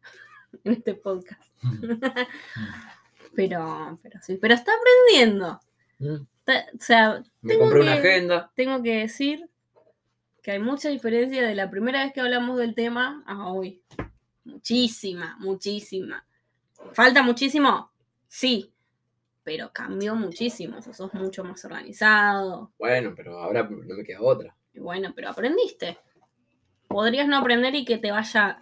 en 0.65 0.73
este 0.73 0.95
podcast. 0.95 1.43
Pero, 3.35 3.97
pero 4.03 4.19
sí, 4.21 4.37
pero 4.41 4.55
está 4.55 4.73
aprendiendo. 4.73 5.61
Mm. 6.01 6.25
Está- 6.39 6.67
o 6.75 6.81
sea, 6.81 7.23
Me 7.41 7.53
Tengo 7.53 7.65
compré 7.67 7.81
una 7.83 7.93
que- 8.01 8.09
agenda. 8.09 8.51
tengo 8.57 8.83
que 8.83 8.97
decir 8.97 9.49
que 10.43 10.51
hay 10.53 10.59
mucha 10.59 10.89
diferencia 10.89 11.47
de 11.47 11.55
la 11.55 11.71
primera 11.71 12.03
vez 12.03 12.13
que 12.13 12.21
hablamos 12.21 12.59
del 12.59 12.75
tema 12.75 13.23
a 13.27 13.49
hoy. 13.53 13.81
Muchísima, 14.45 15.37
muchísima. 15.39 16.27
¿Falta 16.93 17.23
muchísimo? 17.23 17.93
Sí, 18.27 18.73
pero 19.45 19.71
cambió 19.73 20.17
muchísimo. 20.17 20.79
O 20.79 20.83
sea, 20.83 20.93
sos 20.95 21.15
mucho 21.15 21.45
más 21.45 21.65
organizado. 21.65 22.73
Bueno, 22.79 23.13
pero 23.15 23.39
ahora 23.39 23.63
no 23.71 23.95
me 23.95 24.05
queda 24.05 24.21
otra. 24.21 24.57
Y 24.73 24.81
bueno, 24.81 25.13
pero 25.15 25.29
aprendiste. 25.29 25.99
Podrías 26.89 27.29
no 27.29 27.37
aprender 27.39 27.75
y 27.75 27.85
que 27.85 27.99
te 27.99 28.11
vaya 28.11 28.59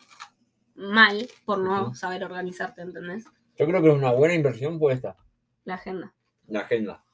mal 0.74 1.28
por 1.44 1.58
no 1.58 1.94
saber 1.94 2.24
organizarte, 2.24 2.82
¿entendés? 2.82 3.24
Yo 3.58 3.66
creo 3.66 3.82
que 3.82 3.88
una 3.88 4.12
buena 4.12 4.34
inversión 4.34 4.78
fue 4.78 4.92
esta, 4.92 5.16
La 5.64 5.74
agenda. 5.74 6.12
la 6.48 6.60
agenda. 6.60 7.04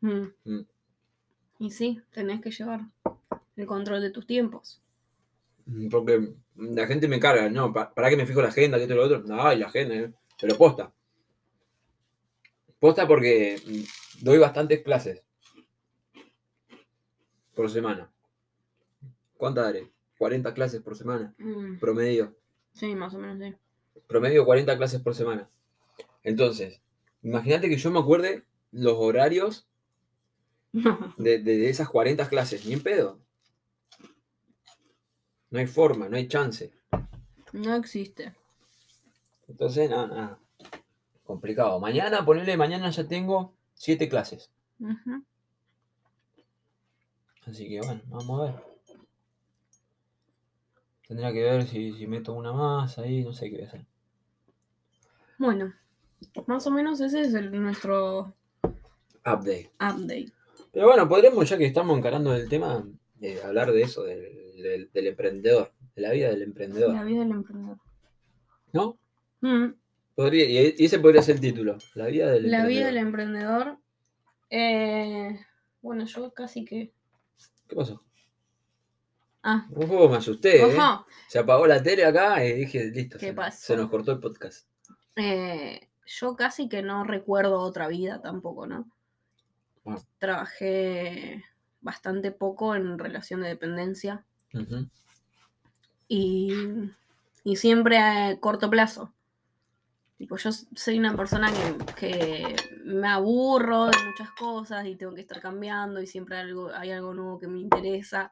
Mm. 0.00 0.24
Mm. 0.44 0.66
Y 1.60 1.70
sí, 1.70 2.00
tenés 2.10 2.40
que 2.40 2.50
llevar 2.50 2.80
el 3.56 3.66
control 3.66 4.00
de 4.00 4.10
tus 4.10 4.26
tiempos. 4.26 4.82
Mm, 5.66 5.88
Porque 5.88 6.32
la 6.56 6.86
gente 6.86 7.06
me 7.06 7.20
carga, 7.20 7.48
no, 7.50 7.72
pa- 7.72 7.92
¿para 7.92 8.08
qué 8.08 8.16
me 8.16 8.26
fijo 8.26 8.40
la 8.42 8.48
agenda? 8.48 8.78
que 8.78 8.84
esto 8.84 8.94
y 8.94 8.96
lo 8.96 9.04
otro? 9.04 9.20
No, 9.20 9.52
y 9.52 9.58
la 9.58 9.66
agenda, 9.66 9.94
eh. 9.94 10.12
pero 10.40 10.56
posta. 10.56 10.92
Posta 12.80 13.06
porque 13.06 13.60
doy 14.22 14.38
bastantes 14.38 14.82
clases 14.82 15.22
por 17.54 17.70
semana. 17.70 18.10
¿Cuántas 19.36 19.64
daré? 19.64 19.90
40 20.20 20.52
clases 20.52 20.82
por 20.82 20.94
semana, 20.96 21.34
Mm. 21.38 21.78
promedio. 21.78 22.36
Sí, 22.74 22.94
más 22.94 23.14
o 23.14 23.18
menos, 23.18 23.38
sí. 23.38 23.56
Promedio 24.06 24.44
40 24.44 24.76
clases 24.76 25.00
por 25.00 25.14
semana. 25.14 25.48
Entonces, 26.22 26.82
imagínate 27.22 27.70
que 27.70 27.78
yo 27.78 27.90
me 27.90 28.00
acuerde 28.00 28.44
los 28.70 28.96
horarios 28.98 29.66
de, 31.16 31.38
de- 31.38 31.56
de 31.56 31.70
esas 31.70 31.88
40 31.88 32.28
clases, 32.28 32.66
ni 32.66 32.74
en 32.74 32.82
pedo. 32.82 33.18
No 35.48 35.58
hay 35.58 35.66
forma, 35.66 36.06
no 36.10 36.18
hay 36.18 36.28
chance. 36.28 36.70
No 37.54 37.74
existe. 37.76 38.34
Entonces, 39.48 39.88
nada, 39.88 40.06
nada. 40.06 40.38
Complicado. 41.24 41.80
Mañana, 41.80 42.26
ponele, 42.26 42.58
mañana 42.58 42.90
ya 42.90 43.08
tengo 43.08 43.54
7 43.72 44.06
clases. 44.10 44.50
Así 47.46 47.68
que 47.70 47.80
bueno, 47.80 48.02
vamos 48.08 48.40
a 48.40 48.44
ver. 48.52 48.69
Tendría 51.10 51.32
que 51.32 51.42
ver 51.42 51.66
si, 51.66 51.92
si 51.94 52.06
meto 52.06 52.32
una 52.34 52.52
más 52.52 52.96
ahí, 53.00 53.24
no 53.24 53.32
sé 53.32 53.50
qué 53.50 53.56
voy 53.56 53.64
a 53.64 53.66
hacer. 53.68 53.84
Bueno, 55.38 55.74
más 56.46 56.64
o 56.68 56.70
menos 56.70 57.00
ese 57.00 57.22
es 57.22 57.34
el, 57.34 57.50
nuestro 57.60 58.32
Update. 59.26 59.72
update. 59.80 60.32
Pero 60.72 60.86
bueno, 60.86 61.08
podríamos, 61.08 61.48
ya 61.48 61.58
que 61.58 61.66
estamos 61.66 61.98
encarando 61.98 62.32
el 62.32 62.48
tema, 62.48 62.86
eh, 63.20 63.40
hablar 63.44 63.72
de 63.72 63.82
eso, 63.82 64.04
del, 64.04 64.22
del- 64.62 64.88
del 64.92 65.06
emprendedor, 65.08 65.72
de 65.96 66.02
la 66.02 66.12
vida 66.12 66.28
del 66.30 66.42
emprendedor. 66.42 66.94
La 66.94 67.02
vida 67.02 67.18
del 67.24 67.32
emprendedor. 67.32 67.78
¿No? 68.72 68.96
Mm, 69.40 69.72
Podría, 70.14 70.44
y 70.78 70.84
ese 70.84 71.00
podría 71.00 71.22
ser 71.22 71.34
el 71.34 71.40
título. 71.40 71.76
La 71.94 72.06
vida 72.06 72.30
del 72.30 72.48
La 72.52 72.66
vida 72.66 72.86
emprendedor. 72.86 72.86
del 72.86 72.96
emprendedor. 72.98 73.78
eh, 74.50 75.40
bueno, 75.82 76.04
yo 76.04 76.32
casi 76.34 76.64
que. 76.64 76.92
¿Qué 77.66 77.74
pasó? 77.74 78.00
Ah, 79.42 79.66
Un 79.70 79.88
poco 79.88 80.08
me 80.08 80.16
asusté, 80.18 80.60
¿eh? 80.60 80.76
ojo. 80.76 81.06
Se 81.28 81.38
apagó 81.38 81.66
la 81.66 81.82
tele 81.82 82.04
acá 82.04 82.44
y 82.44 82.52
dije, 82.52 82.90
listo. 82.90 83.18
¿Qué 83.18 83.28
se, 83.28 83.32
pasó? 83.32 83.66
se 83.66 83.76
nos 83.76 83.88
cortó 83.88 84.12
el 84.12 84.20
podcast. 84.20 84.66
Eh, 85.16 85.88
yo 86.06 86.36
casi 86.36 86.68
que 86.68 86.82
no 86.82 87.04
recuerdo 87.04 87.60
otra 87.60 87.88
vida 87.88 88.20
tampoco, 88.20 88.66
¿no? 88.66 88.90
Ah. 89.86 89.98
Trabajé 90.18 91.44
bastante 91.80 92.32
poco 92.32 92.74
en 92.74 92.98
relación 92.98 93.40
de 93.40 93.48
dependencia 93.48 94.24
y, 96.08 96.52
y 97.44 97.56
siempre 97.56 97.98
a 97.98 98.38
corto 98.38 98.68
plazo. 98.68 99.14
Tipo, 100.18 100.36
yo 100.36 100.50
soy 100.52 100.98
una 100.98 101.16
persona 101.16 101.50
que, 101.50 101.94
que 101.94 102.56
me 102.84 103.08
aburro 103.08 103.86
de 103.86 103.96
muchas 104.04 104.30
cosas 104.32 104.84
y 104.84 104.96
tengo 104.96 105.14
que 105.14 105.22
estar 105.22 105.40
cambiando 105.40 106.02
y 106.02 106.06
siempre 106.06 106.36
algo, 106.36 106.70
hay 106.74 106.90
algo 106.90 107.14
nuevo 107.14 107.38
que 107.38 107.48
me 107.48 107.58
interesa. 107.58 108.30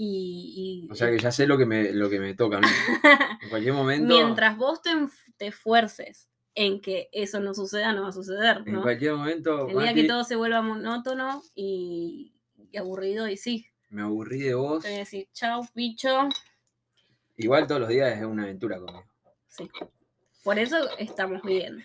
Y, 0.00 0.84
y- 0.86 0.92
O 0.92 0.94
sea 0.94 1.10
que 1.10 1.18
ya 1.18 1.32
sé 1.32 1.46
lo 1.48 1.58
que 1.58 1.66
me, 1.66 1.92
lo 1.92 2.08
que 2.08 2.20
me 2.20 2.34
toca, 2.34 2.60
¿no? 2.60 2.68
En 3.42 3.48
cualquier 3.50 3.74
momento. 3.74 4.06
mientras 4.14 4.56
vos 4.56 4.80
te, 4.80 4.90
te 5.36 5.48
esfuerces 5.48 6.28
en 6.54 6.80
que 6.80 7.08
eso 7.12 7.40
no 7.40 7.52
suceda, 7.52 7.92
no 7.92 8.02
va 8.02 8.08
a 8.10 8.12
suceder. 8.12 8.62
En 8.66 8.80
cualquier 8.80 9.14
momento. 9.14 9.62
El 9.68 9.76
día 9.76 9.86
Mati, 9.86 10.02
que 10.02 10.08
todo 10.08 10.22
se 10.24 10.36
vuelva 10.36 10.62
monótono 10.62 11.42
y, 11.54 12.32
y 12.70 12.76
aburrido, 12.76 13.28
y 13.28 13.36
sí, 13.36 13.66
Me 13.90 14.02
aburrí 14.02 14.38
de 14.40 14.54
vos. 14.54 14.82
te 14.82 14.88
voy 14.90 14.96
a 14.96 15.00
decir, 15.00 15.28
chao, 15.32 15.66
bicho. 15.74 16.28
Igual 17.36 17.66
todos 17.66 17.80
los 17.80 17.90
días 17.90 18.16
es 18.16 18.24
una 18.24 18.44
aventura 18.44 18.78
conmigo. 18.78 19.04
Sí. 19.48 19.68
Por 20.44 20.58
eso 20.60 20.76
estamos 20.98 21.42
bien. 21.42 21.82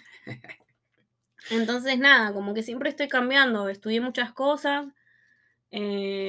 Entonces, 1.50 1.98
nada, 2.00 2.34
como 2.34 2.54
que 2.54 2.64
siempre 2.64 2.90
estoy 2.90 3.08
cambiando. 3.08 3.70
Estudié 3.70 4.00
muchas 4.02 4.32
cosas, 4.34 4.86
eh, 5.72 6.23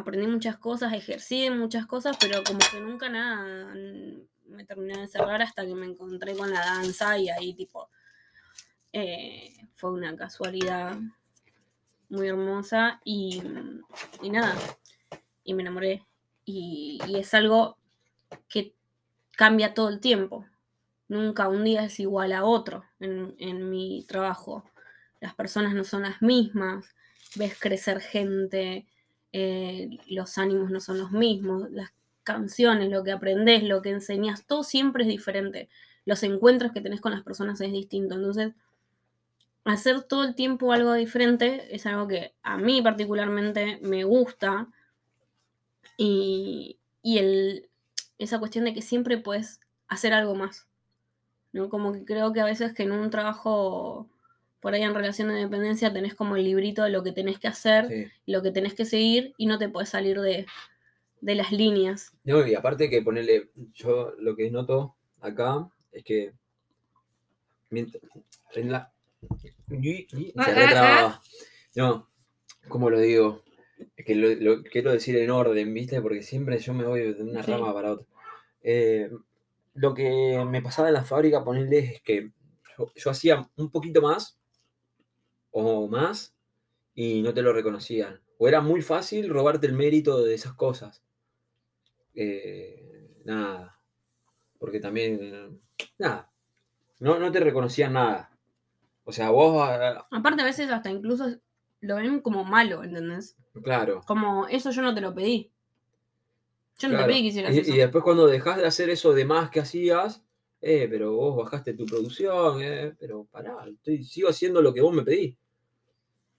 aprendí 0.00 0.26
muchas 0.26 0.56
cosas, 0.58 0.92
ejercí 0.92 1.48
muchas 1.50 1.86
cosas, 1.86 2.16
pero 2.20 2.42
como 2.44 2.58
que 2.58 2.80
nunca 2.80 3.08
nada 3.08 3.74
me 4.46 4.64
terminé 4.64 4.98
de 4.98 5.08
cerrar 5.08 5.42
hasta 5.42 5.64
que 5.64 5.74
me 5.74 5.86
encontré 5.86 6.34
con 6.34 6.50
la 6.50 6.60
danza 6.60 7.16
y 7.18 7.28
ahí, 7.28 7.54
tipo, 7.54 7.88
eh, 8.92 9.54
fue 9.74 9.92
una 9.92 10.16
casualidad 10.16 10.98
muy 12.08 12.28
hermosa 12.28 13.00
y, 13.04 13.42
y 14.22 14.30
nada, 14.30 14.56
y 15.44 15.54
me 15.54 15.62
enamoré. 15.62 16.04
Y, 16.44 16.98
es 17.14 17.32
algo 17.34 17.78
que 18.48 18.74
cambia 19.32 19.74
todo 19.74 19.88
el 19.88 20.00
tiempo. 20.00 20.44
Nunca 21.08 21.48
un 21.48 21.64
día 21.64 21.84
es 21.84 22.00
igual 22.00 22.32
a 22.32 22.44
otro 22.44 22.84
en 22.98 23.70
mi 23.70 24.04
trabajo. 24.08 24.64
Las 25.20 25.34
personas 25.34 25.74
no 25.74 25.84
son 25.84 26.02
las 26.02 26.22
mismas, 26.22 26.94
ves 27.36 27.58
crecer 27.58 28.00
gente, 28.00 28.86
eh, 29.32 29.98
los 30.08 30.38
ánimos 30.38 30.70
no 30.70 30.80
son 30.80 30.98
los 30.98 31.12
mismos, 31.12 31.70
las 31.70 31.92
canciones, 32.24 32.90
lo 32.90 33.02
que 33.04 33.12
aprendes, 33.12 33.62
lo 33.62 33.82
que 33.82 33.90
enseñas, 33.90 34.46
todo 34.46 34.62
siempre 34.62 35.04
es 35.04 35.08
diferente. 35.08 35.68
Los 36.04 36.22
encuentros 36.22 36.72
que 36.72 36.80
tenés 36.80 37.00
con 37.00 37.12
las 37.12 37.22
personas 37.22 37.60
es 37.60 37.72
distinto. 37.72 38.14
Entonces, 38.14 38.52
hacer 39.64 40.02
todo 40.02 40.24
el 40.24 40.34
tiempo 40.34 40.72
algo 40.72 40.92
diferente 40.94 41.74
es 41.74 41.86
algo 41.86 42.08
que 42.08 42.34
a 42.42 42.56
mí 42.56 42.82
particularmente 42.82 43.78
me 43.82 44.04
gusta. 44.04 44.68
Y, 45.96 46.78
y 47.02 47.18
el, 47.18 47.68
esa 48.18 48.38
cuestión 48.38 48.64
de 48.64 48.74
que 48.74 48.82
siempre 48.82 49.18
puedes 49.18 49.60
hacer 49.88 50.12
algo 50.12 50.34
más. 50.34 50.66
¿no? 51.52 51.68
Como 51.68 51.92
que 51.92 52.04
creo 52.04 52.32
que 52.32 52.40
a 52.40 52.44
veces 52.44 52.74
que 52.74 52.84
en 52.84 52.92
un 52.92 53.10
trabajo 53.10 54.08
por 54.60 54.74
ahí 54.74 54.82
en 54.82 54.94
relación 54.94 55.28
de 55.28 55.34
dependencia 55.34 55.92
tenés 55.92 56.14
como 56.14 56.36
el 56.36 56.44
librito 56.44 56.82
de 56.84 56.90
lo 56.90 57.02
que 57.02 57.12
tenés 57.12 57.38
que 57.38 57.48
hacer, 57.48 57.88
Sí. 57.88 58.06
lo 58.26 58.42
que 58.42 58.50
tenés 58.50 58.74
que 58.74 58.84
seguir 58.84 59.34
y 59.38 59.46
no 59.46 59.58
te 59.58 59.68
puedes 59.68 59.88
salir 59.88 60.20
de, 60.20 60.46
de 61.20 61.34
las 61.34 61.50
líneas. 61.52 62.12
No, 62.24 62.46
y 62.46 62.54
aparte 62.54 62.88
que 62.90 63.02
ponerle, 63.02 63.50
yo 63.74 64.12
lo 64.18 64.36
que 64.36 64.50
noto 64.50 64.94
acá 65.20 65.68
es 65.92 66.04
que 66.04 66.32
mientras, 67.70 68.02
en 68.54 68.72
la 68.72 68.92
y- 69.70 70.06
y- 70.16 70.32
Ah, 70.36 70.44
se 70.44 70.50
ah, 70.50 70.54
retrababa. 70.54 71.22
No, 71.76 72.08
como 72.68 72.90
lo 72.90 72.98
digo, 72.98 73.42
es 73.96 74.04
que 74.04 74.14
lo, 74.14 74.28
lo 74.56 74.62
quiero 74.64 74.92
decir 74.92 75.16
en 75.16 75.30
orden, 75.30 75.72
¿viste? 75.72 76.00
Porque 76.00 76.22
siempre 76.22 76.58
yo 76.58 76.74
me 76.74 76.84
voy 76.84 77.12
de 77.14 77.22
una 77.22 77.42
Sí. 77.42 77.50
rama 77.50 77.72
para 77.72 77.92
otra. 77.92 78.06
Eh, 78.62 79.10
lo 79.74 79.94
que 79.94 80.44
me 80.48 80.62
pasaba 80.62 80.88
en 80.88 80.94
la 80.94 81.04
fábrica, 81.04 81.44
ponerle, 81.44 81.78
es 81.78 82.02
que 82.02 82.30
yo, 82.76 82.92
yo 82.94 83.10
hacía 83.10 83.48
un 83.56 83.70
poquito 83.70 84.02
más 84.02 84.38
o 85.50 85.88
más 85.88 86.34
y 86.94 87.22
no 87.22 87.34
te 87.34 87.42
lo 87.42 87.52
reconocían. 87.52 88.20
O 88.38 88.48
era 88.48 88.60
muy 88.60 88.82
fácil 88.82 89.28
robarte 89.28 89.66
el 89.66 89.74
mérito 89.74 90.22
de 90.22 90.34
esas 90.34 90.54
cosas. 90.54 91.02
Eh, 92.14 93.20
nada. 93.24 93.78
Porque 94.58 94.80
también, 94.80 95.60
nada. 95.98 96.30
No, 96.98 97.18
no 97.18 97.32
te 97.32 97.40
reconocían 97.40 97.94
nada. 97.94 98.30
O 99.04 99.12
sea, 99.12 99.30
vos, 99.30 99.56
ah, 99.68 100.06
Aparte 100.10 100.42
a 100.42 100.44
veces 100.44 100.70
hasta 100.70 100.90
incluso 100.90 101.26
lo 101.80 101.96
ven 101.96 102.20
como 102.20 102.44
malo, 102.44 102.84
¿entendés? 102.84 103.36
claro. 103.62 104.02
Como 104.06 104.46
eso 104.46 104.70
yo 104.70 104.82
no 104.82 104.94
te 104.94 105.00
lo 105.00 105.14
pedí. 105.14 105.50
Yo 106.78 106.88
no 106.88 106.94
claro. 106.94 107.06
te 107.06 107.12
pedí 107.12 107.22
que 107.22 107.28
hicieras 107.28 107.54
y, 107.54 107.58
eso. 107.58 107.74
y 107.74 107.78
después 107.78 108.04
cuando 108.04 108.26
dejás 108.26 108.58
de 108.58 108.66
hacer 108.66 108.90
eso 108.90 109.12
de 109.12 109.24
más 109.24 109.50
que 109.50 109.60
hacías, 109.60 110.22
eh, 110.60 110.86
pero 110.90 111.14
vos 111.14 111.36
bajaste 111.36 111.74
tu 111.74 111.86
producción, 111.86 112.62
eh, 112.62 112.94
pero 112.98 113.24
pará, 113.24 113.56
estoy, 113.68 114.04
sigo 114.04 114.28
haciendo 114.28 114.60
lo 114.62 114.72
que 114.74 114.80
vos 114.82 114.94
me 114.94 115.02
pedís. 115.02 115.36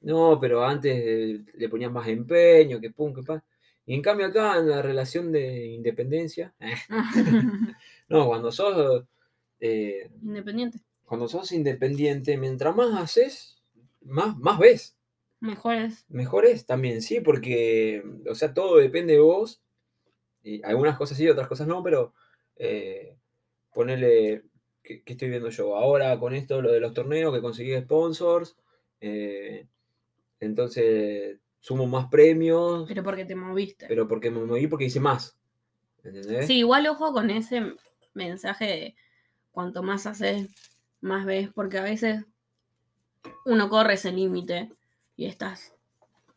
No, 0.02 0.40
pero 0.40 0.64
antes 0.66 0.94
eh, 0.98 1.44
le 1.54 1.70
ponías 1.70 1.92
más 1.92 2.08
empeño, 2.08 2.80
que 2.80 2.90
pum, 2.92 3.14
que 3.14 3.22
pa. 3.24 3.44
Y 3.86 3.94
en 3.96 4.02
cambio 4.02 4.28
acá 4.28 4.58
en 4.58 4.70
la 4.70 4.82
relación 4.82 5.32
de 5.32 5.66
independencia, 5.68 6.54
no, 8.10 8.28
cuando 8.28 8.52
sos, 8.52 9.06
eh, 9.60 10.10
Independiente. 10.22 10.80
cuando 11.06 11.28
sos 11.28 11.52
independiente, 11.52 12.38
mientras 12.38 12.76
más 12.76 12.96
haces, 13.02 13.58
más, 14.02 14.38
más 14.38 14.60
ves. 14.60 14.96
Mejor 15.40 15.76
es. 15.76 16.06
Mejor 16.10 16.46
es 16.46 16.66
también, 16.66 17.02
sí, 17.02 17.20
porque, 17.22 18.04
o 18.30 18.36
sea, 18.36 18.54
todo 18.54 18.78
depende 18.78 19.14
de 19.14 19.20
vos. 19.20 19.62
Y 20.44 20.64
algunas 20.64 20.98
cosas 20.98 21.18
sí, 21.18 21.28
otras 21.30 21.48
cosas 21.48 21.68
no, 21.68 21.84
pero 21.84 22.14
eh, 22.56 23.18
ponerle, 23.74 24.44
¿qué, 24.84 25.04
qué 25.04 25.14
estoy 25.14 25.30
viendo 25.30 25.50
yo? 25.50 25.76
Ahora 25.76 26.18
con 26.20 26.34
esto, 26.34 26.62
lo 26.62 26.72
de 26.72 26.80
los 26.80 26.94
torneos, 26.94 27.34
que 27.34 27.42
conseguí 27.42 27.76
sponsors, 27.80 28.56
eh, 29.00 29.68
entonces 30.40 31.40
sumo 31.60 31.86
más 31.88 32.08
premios, 32.10 32.86
Pero 32.88 33.04
porque 33.04 33.26
te 33.26 33.36
moviste. 33.36 33.86
pero 33.88 34.08
porque 34.08 34.32
me 34.32 34.44
moví 34.44 34.68
porque 34.68 34.86
hice 34.86 35.00
más. 35.00 35.38
¿Entendés? 36.04 36.48
Sí, 36.48 36.60
igual 36.60 36.88
ojo 36.88 37.14
con 37.14 37.30
ese 37.30 37.76
mensaje 38.14 38.66
de 38.66 38.96
cuanto 39.52 39.84
más 39.84 40.08
haces, 40.08 40.48
más 41.02 41.26
ves, 41.26 41.50
porque 41.54 41.78
a 41.78 41.84
veces 41.84 42.26
uno 43.46 43.70
corre 43.70 43.94
ese 43.94 44.12
límite 44.12 44.72
y 45.16 45.26
estás, 45.26 45.74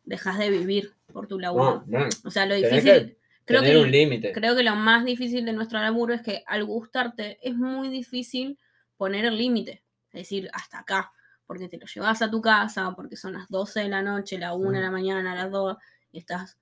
dejas 0.04 0.38
de 0.38 0.50
vivir 0.50 0.92
por 1.12 1.26
tu 1.26 1.38
laburo. 1.38 1.82
No, 1.86 2.00
no, 2.00 2.08
O 2.24 2.30
sea, 2.30 2.44
lo 2.44 2.54
difícil, 2.54 3.16
creo 3.44 3.60
tener 3.60 3.76
que, 3.76 3.82
un 3.82 3.90
límite. 3.90 4.32
creo 4.32 4.56
que 4.56 4.62
lo 4.62 4.76
más 4.76 5.04
difícil 5.04 5.44
de 5.44 5.52
nuestro 5.52 5.80
laburo 5.80 6.14
es 6.14 6.22
que 6.22 6.42
al 6.46 6.64
gustarte 6.64 7.38
es 7.42 7.54
muy 7.54 7.88
difícil 7.88 8.58
poner 8.96 9.24
el 9.24 9.36
límite, 9.36 9.82
es 10.12 10.20
decir, 10.20 10.48
hasta 10.52 10.80
acá, 10.80 11.12
porque 11.46 11.68
te 11.68 11.78
lo 11.78 11.86
llevas 11.86 12.22
a 12.22 12.30
tu 12.30 12.40
casa, 12.40 12.92
porque 12.96 13.16
son 13.16 13.34
las 13.34 13.48
12 13.48 13.80
de 13.80 13.88
la 13.88 14.02
noche, 14.02 14.38
la 14.38 14.54
1 14.54 14.70
de 14.70 14.80
la 14.80 14.90
mañana, 14.90 15.34
las 15.34 15.50
2, 15.50 15.76
y 16.12 16.18
estás 16.18 16.56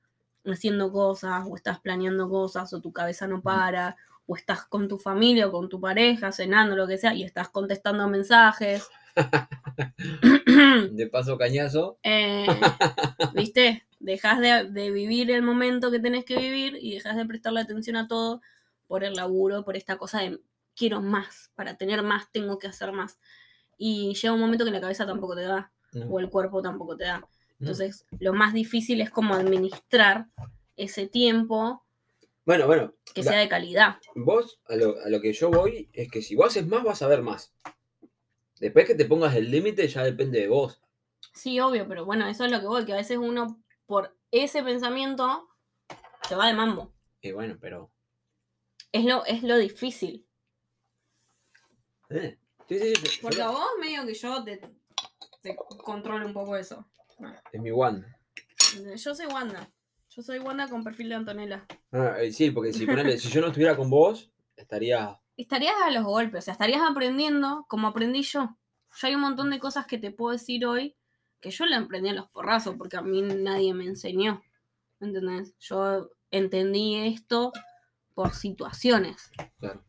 haciendo 0.44 0.90
cosas, 0.90 1.44
o 1.48 1.56
estás 1.56 1.80
planeando 1.80 2.28
cosas, 2.28 2.72
o 2.72 2.80
tu 2.80 2.92
cabeza 2.92 3.26
no 3.26 3.42
para, 3.42 3.96
o 4.26 4.36
estás 4.36 4.64
con 4.66 4.88
tu 4.88 4.98
familia 4.98 5.46
o 5.48 5.52
con 5.52 5.68
tu 5.68 5.80
pareja, 5.80 6.32
cenando, 6.32 6.74
lo 6.76 6.86
que 6.86 6.98
sea, 6.98 7.14
y 7.14 7.22
estás 7.22 7.48
contestando 7.48 8.08
mensajes. 8.08 8.88
De 10.92 11.06
paso 11.06 11.36
cañazo. 11.36 11.98
Eh, 12.02 12.46
¿Viste? 13.34 13.84
Dejas 14.02 14.40
de, 14.40 14.64
de 14.70 14.90
vivir 14.90 15.30
el 15.30 15.42
momento 15.42 15.90
que 15.92 16.00
tenés 16.00 16.24
que 16.24 16.36
vivir 16.36 16.76
y 16.80 16.94
dejas 16.94 17.16
de 17.16 17.24
prestarle 17.24 17.60
atención 17.60 17.94
a 17.96 18.08
todo 18.08 18.40
por 18.88 19.04
el 19.04 19.14
laburo, 19.14 19.64
por 19.64 19.76
esta 19.76 19.96
cosa 19.96 20.20
de 20.20 20.40
quiero 20.74 21.00
más, 21.00 21.50
para 21.54 21.76
tener 21.76 22.02
más 22.02 22.30
tengo 22.32 22.58
que 22.58 22.66
hacer 22.66 22.90
más. 22.92 23.18
Y 23.78 24.14
llega 24.14 24.34
un 24.34 24.40
momento 24.40 24.64
que 24.64 24.70
la 24.72 24.80
cabeza 24.80 25.06
tampoco 25.06 25.34
te 25.36 25.42
da, 25.42 25.70
No, 25.92 26.06
o 26.06 26.18
el 26.20 26.30
cuerpo 26.30 26.60
tampoco 26.62 26.96
te 26.96 27.04
da. 27.04 27.20
no. 27.20 27.28
Entonces, 27.60 28.06
lo 28.18 28.32
más 28.32 28.52
difícil 28.54 29.00
es 29.00 29.10
como 29.10 29.34
administrar 29.34 30.26
ese 30.76 31.06
tiempo 31.06 31.84
Bueno, 32.44 32.66
bueno, 32.66 32.94
que 33.14 33.22
la- 33.22 33.30
sea 33.32 33.40
de 33.40 33.48
calidad. 33.48 33.98
vos 34.16 34.60
a 34.68 34.74
lo, 34.74 35.00
a 35.00 35.08
lo 35.08 35.20
que 35.20 35.32
yo 35.32 35.48
voy 35.50 35.88
es 35.92 36.10
que 36.10 36.22
si 36.22 36.34
vos 36.34 36.48
haces 36.48 36.66
más, 36.66 36.82
vas 36.82 37.02
a 37.02 37.06
ver 37.08 37.22
más. 37.22 37.52
Después 38.58 38.86
que 38.86 38.94
te 38.94 39.04
pongas 39.04 39.34
el 39.36 39.50
límite, 39.50 39.86
ya 39.88 40.02
depende 40.02 40.40
de 40.40 40.48
vos. 40.48 40.80
Sí, 41.34 41.58
obvio, 41.60 41.86
pero 41.88 42.04
bueno, 42.04 42.26
eso 42.26 42.44
es 42.44 42.50
lo 42.50 42.60
que 42.60 42.66
voy, 42.66 42.84
que 42.84 42.92
a 42.92 42.96
veces 42.96 43.16
uno 43.18 43.62
por 43.92 44.16
ese 44.30 44.62
pensamiento 44.62 45.50
se 46.26 46.34
va 46.34 46.46
de 46.46 46.54
mambo. 46.54 46.94
Y 47.20 47.30
bueno, 47.32 47.58
pero. 47.60 47.90
Es 48.90 49.04
lo, 49.04 49.22
es 49.26 49.42
lo 49.42 49.58
difícil. 49.58 50.26
eh, 52.08 52.38
Sí, 52.66 52.78
sí, 52.78 52.94
sí. 52.94 53.18
Porque 53.20 53.36
pero 53.36 53.50
a 53.50 53.52
vos 53.52 53.68
medio 53.78 54.06
que 54.06 54.14
yo 54.14 54.42
te, 54.44 54.62
te 55.42 55.54
controlo 55.84 56.24
un 56.24 56.32
poco 56.32 56.56
eso. 56.56 56.88
Es 57.52 57.60
mi 57.60 57.70
Wanda. 57.70 58.18
Yo 58.96 59.14
soy 59.14 59.26
Wanda. 59.26 59.70
Yo 60.08 60.22
soy 60.22 60.38
Wanda 60.38 60.68
con 60.68 60.82
perfil 60.82 61.10
de 61.10 61.14
Antonella. 61.16 61.66
Ah, 61.90 62.14
eh, 62.18 62.32
sí, 62.32 62.50
porque 62.50 62.72
si, 62.72 62.86
ponele, 62.86 63.18
si 63.18 63.28
yo 63.28 63.42
no 63.42 63.48
estuviera 63.48 63.76
con 63.76 63.90
vos, 63.90 64.32
estaría. 64.56 65.20
Estarías 65.36 65.74
a 65.84 65.90
los 65.90 66.04
golpes, 66.04 66.38
o 66.38 66.42
sea, 66.46 66.52
estarías 66.52 66.80
aprendiendo 66.80 67.66
como 67.68 67.88
aprendí 67.88 68.22
yo. 68.22 68.56
Yo 68.96 69.06
hay 69.06 69.14
un 69.16 69.20
montón 69.20 69.50
de 69.50 69.58
cosas 69.58 69.86
que 69.86 69.98
te 69.98 70.12
puedo 70.12 70.32
decir 70.32 70.64
hoy 70.64 70.96
que 71.42 71.50
yo 71.50 71.66
le 71.66 71.74
aprendí 71.74 72.08
a 72.08 72.14
los 72.14 72.28
porrazos 72.28 72.76
porque 72.78 72.96
a 72.96 73.02
mí 73.02 73.20
nadie 73.20 73.74
me 73.74 73.84
enseñó. 73.84 74.42
¿Entendés? 75.00 75.54
Yo 75.58 76.10
entendí 76.30 76.94
esto 76.96 77.52
por 78.14 78.32
situaciones. 78.32 79.30
Claro. 79.58 79.82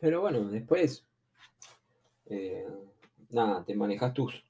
Pero 0.00 0.22
bueno, 0.22 0.40
después. 0.50 1.04
eh, 2.26 2.66
nada, 3.30 3.64
te 3.64 3.74
manejas 3.76 4.14
tus. 4.14 4.44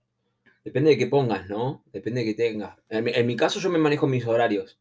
Depende 0.64 0.90
de 0.90 0.98
qué 0.98 1.08
pongas, 1.08 1.48
¿no? 1.48 1.82
Depende 1.92 2.20
de 2.20 2.26
qué 2.26 2.34
tengas. 2.34 2.78
En 2.88 3.04
mi, 3.04 3.10
en 3.12 3.26
mi 3.26 3.36
caso, 3.36 3.58
yo 3.58 3.68
me 3.68 3.78
manejo 3.78 4.06
mis 4.06 4.24
horarios. 4.26 4.78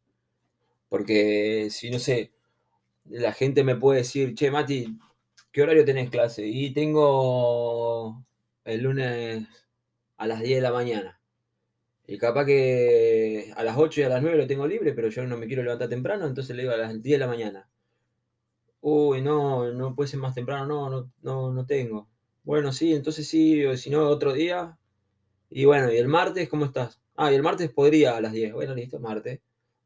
Porque 0.89 1.70
si 1.72 1.89
no 1.89 1.98
sé, 1.98 2.32
la 3.06 3.34
gente 3.34 3.63
me 3.63 3.76
puede 3.76 4.00
decir, 4.00 4.36
che, 4.36 4.52
Mati, 4.52 5.00
¿qué 5.52 5.63
horario 5.63 5.86
tenés 5.86 6.12
clase? 6.12 6.46
Y 6.46 6.72
tengo 6.72 8.24
el 8.63 8.82
lunes 8.84 9.48
a 10.22 10.28
las 10.28 10.42
10 10.42 10.58
de 10.58 10.62
la 10.62 10.72
mañana. 10.72 11.20
Y 12.06 12.20
capaz 12.20 12.46
que 12.46 13.52
a 13.56 13.64
las 13.64 13.76
8 13.76 14.02
y 14.02 14.04
a 14.04 14.10
las 14.10 14.22
9 14.22 14.38
lo 14.38 14.46
tengo 14.46 14.68
libre, 14.68 14.94
pero 14.94 15.10
yo 15.10 15.26
no 15.26 15.36
me 15.36 15.48
quiero 15.48 15.64
levantar 15.64 15.90
temprano, 15.90 16.28
entonces 16.28 16.56
le 16.56 16.62
digo 16.62 16.76
a 16.76 16.78
las 16.78 17.02
10 17.02 17.04
de 17.04 17.18
la 17.18 17.28
mañana. 17.28 17.70
Uy, 18.82 19.22
no, 19.22 19.72
no 19.72 19.96
puede 19.96 20.10
ser 20.10 20.20
más 20.20 20.36
temprano, 20.36 20.68
no, 20.68 20.90
no, 20.92 21.12
no, 21.24 21.52
no 21.52 21.66
tengo. 21.66 22.08
Bueno, 22.44 22.72
sí, 22.72 22.94
entonces 22.94 23.28
sí, 23.28 23.66
o 23.66 23.76
si 23.76 23.90
no, 23.90 24.08
otro 24.08 24.32
día. 24.34 24.78
Y 25.50 25.66
bueno, 25.66 25.92
¿y 25.92 25.98
el 25.98 26.08
martes 26.08 26.50
cómo 26.50 26.66
estás? 26.66 27.02
Ah, 27.16 27.32
y 27.32 27.36
el 27.36 27.42
martes 27.42 27.72
podría 27.72 28.16
a 28.16 28.22
las 28.22 28.32
10. 28.32 28.54
Bueno, 28.54 28.76
listo, 28.76 29.00
martes. 29.00 29.40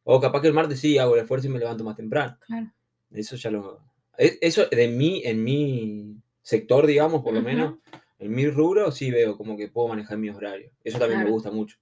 O 0.03 0.19
capaz 0.19 0.41
que 0.41 0.47
el 0.47 0.53
martes 0.53 0.81
sí 0.81 0.97
hago 0.97 1.15
el 1.15 1.21
esfuerzo 1.21 1.47
y 1.47 1.51
me 1.51 1.59
levanto 1.59 1.85
más 1.85 1.95
temprano. 1.95 2.37
Claro. 2.45 2.73
Eso 3.11 3.37
ya 3.37 3.51
lo. 3.51 3.79
Eso 4.17 4.65
de 4.65 4.87
mí, 4.89 5.21
en 5.23 5.43
mi 5.43 6.17
sector, 6.41 6.85
digamos, 6.85 7.23
por 7.23 7.33
lo 7.33 7.41
menos, 7.41 7.75
en 8.25 8.33
mi 8.35 8.47
rubro, 8.49 8.91
sí 8.91 9.11
veo 9.11 9.37
como 9.37 9.55
que 9.57 9.67
puedo 9.69 9.87
manejar 9.89 10.17
mis 10.17 10.33
horarios. 10.35 10.71
Eso 10.83 10.99
también 10.99 11.23
me 11.23 11.29
gusta 11.29 11.51
mucho. 11.51 11.77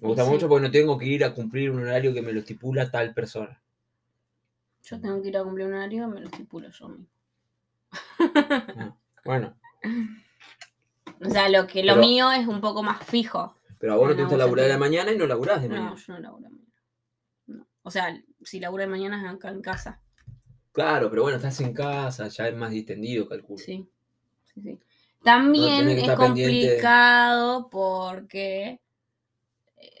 Me 0.00 0.06
Y 0.06 0.08
gusta 0.08 0.24
sí. 0.24 0.30
mucho 0.30 0.48
porque 0.48 0.66
no 0.66 0.70
tengo 0.70 0.98
que 0.98 1.06
ir 1.06 1.24
a 1.24 1.32
cumplir 1.34 1.70
un 1.70 1.80
horario 1.82 2.12
que 2.14 2.22
me 2.22 2.32
lo 2.32 2.40
estipula 2.40 2.90
tal 2.90 3.14
persona. 3.14 3.60
Yo 4.84 5.00
tengo 5.00 5.20
que 5.22 5.28
ir 5.28 5.36
a 5.36 5.42
cumplir 5.42 5.66
un 5.66 5.74
horario, 5.74 6.06
me 6.08 6.20
lo 6.20 6.26
estipulo 6.26 6.68
yo 6.70 6.88
mismo. 6.88 7.06
Bueno, 9.24 9.56
O 11.20 11.30
sea, 11.30 11.48
lo 11.48 11.66
que 11.66 11.82
lo 11.82 11.94
Pero- 11.94 12.06
mío 12.06 12.30
es 12.32 12.46
un 12.46 12.60
poco 12.60 12.82
más 12.82 13.02
fijo. 13.06 13.54
pero 13.78 13.94
a 13.94 13.96
vos 13.96 14.08
no 14.08 14.14
te 14.14 14.22
No, 14.22 14.24
gusta 14.24 14.36
vos 14.36 14.44
laburar 14.44 14.64
de 14.66 14.72
la 14.72 14.78
mañana 14.78 15.12
y 15.12 15.16
no 15.18 15.26
laburás 15.26 15.62
de 15.62 15.68
No, 15.68 15.74
mañana. 15.76 15.96
yo 15.96 16.12
no 16.12 16.18
laburo 16.20 16.42
de 16.42 16.50
mañana. 16.50 16.72
No. 17.46 17.66
O 17.82 17.90
sea, 17.90 18.22
si 18.44 18.60
laburo 18.60 18.82
de 18.82 18.88
mañana 18.88 19.20
es 19.26 19.34
acá 19.34 19.48
en 19.50 19.62
casa. 19.62 20.00
Claro, 20.72 21.08
pero 21.08 21.22
bueno, 21.22 21.36
estás 21.38 21.58
en 21.62 21.72
casa, 21.72 22.28
ya 22.28 22.48
es 22.48 22.54
más 22.56 22.70
distendido, 22.70 23.26
calculo. 23.28 23.58
Sí. 23.58 23.88
sí, 24.44 24.60
sí. 24.60 24.78
También 25.22 25.88
es 25.88 26.10
pendiente. 26.16 26.16
complicado 26.16 27.68
porque 27.70 28.80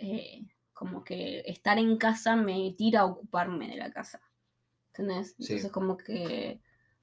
eh, 0.00 0.44
como 0.72 1.04
que 1.04 1.42
estar 1.46 1.78
en 1.78 1.96
casa 1.96 2.36
me 2.36 2.74
tira 2.76 3.00
a 3.00 3.04
ocuparme 3.06 3.68
de 3.68 3.76
la 3.76 3.90
casa. 3.92 4.20
¿Entendés? 4.88 5.34
Sí. 5.38 5.54
Entonces 5.54 5.72
como 5.72 5.96
que 5.96 6.60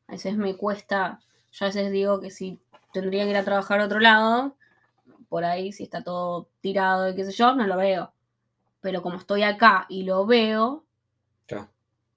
a 0.08 0.14
veces 0.14 0.38
me 0.38 0.56
cuesta, 0.58 1.20
yo 1.52 1.66
a 1.66 1.70
veces 1.70 1.92
digo 1.92 2.20
que 2.20 2.32
si 2.32 2.60
tendría 2.92 3.24
que 3.24 3.32
ir 3.32 3.38
a 3.38 3.44
trabajar 3.44 3.80
a 3.82 3.86
otro 3.86 4.00
lado, 4.00 4.56
por 5.30 5.44
ahí 5.46 5.72
si 5.72 5.84
está 5.84 6.04
todo 6.04 6.50
tirado 6.62 7.10
y 7.10 7.16
qué 7.16 7.26
sé 7.26 7.32
yo, 7.32 7.56
no 7.56 7.68
lo 7.68 7.78
veo. 7.78 8.14
Pero 8.82 9.02
como 9.02 9.18
estoy 9.18 9.44
acá 9.44 9.86
y 9.90 10.04
lo 10.04 10.26
veo, 10.26 10.86
Claro. 11.46 11.70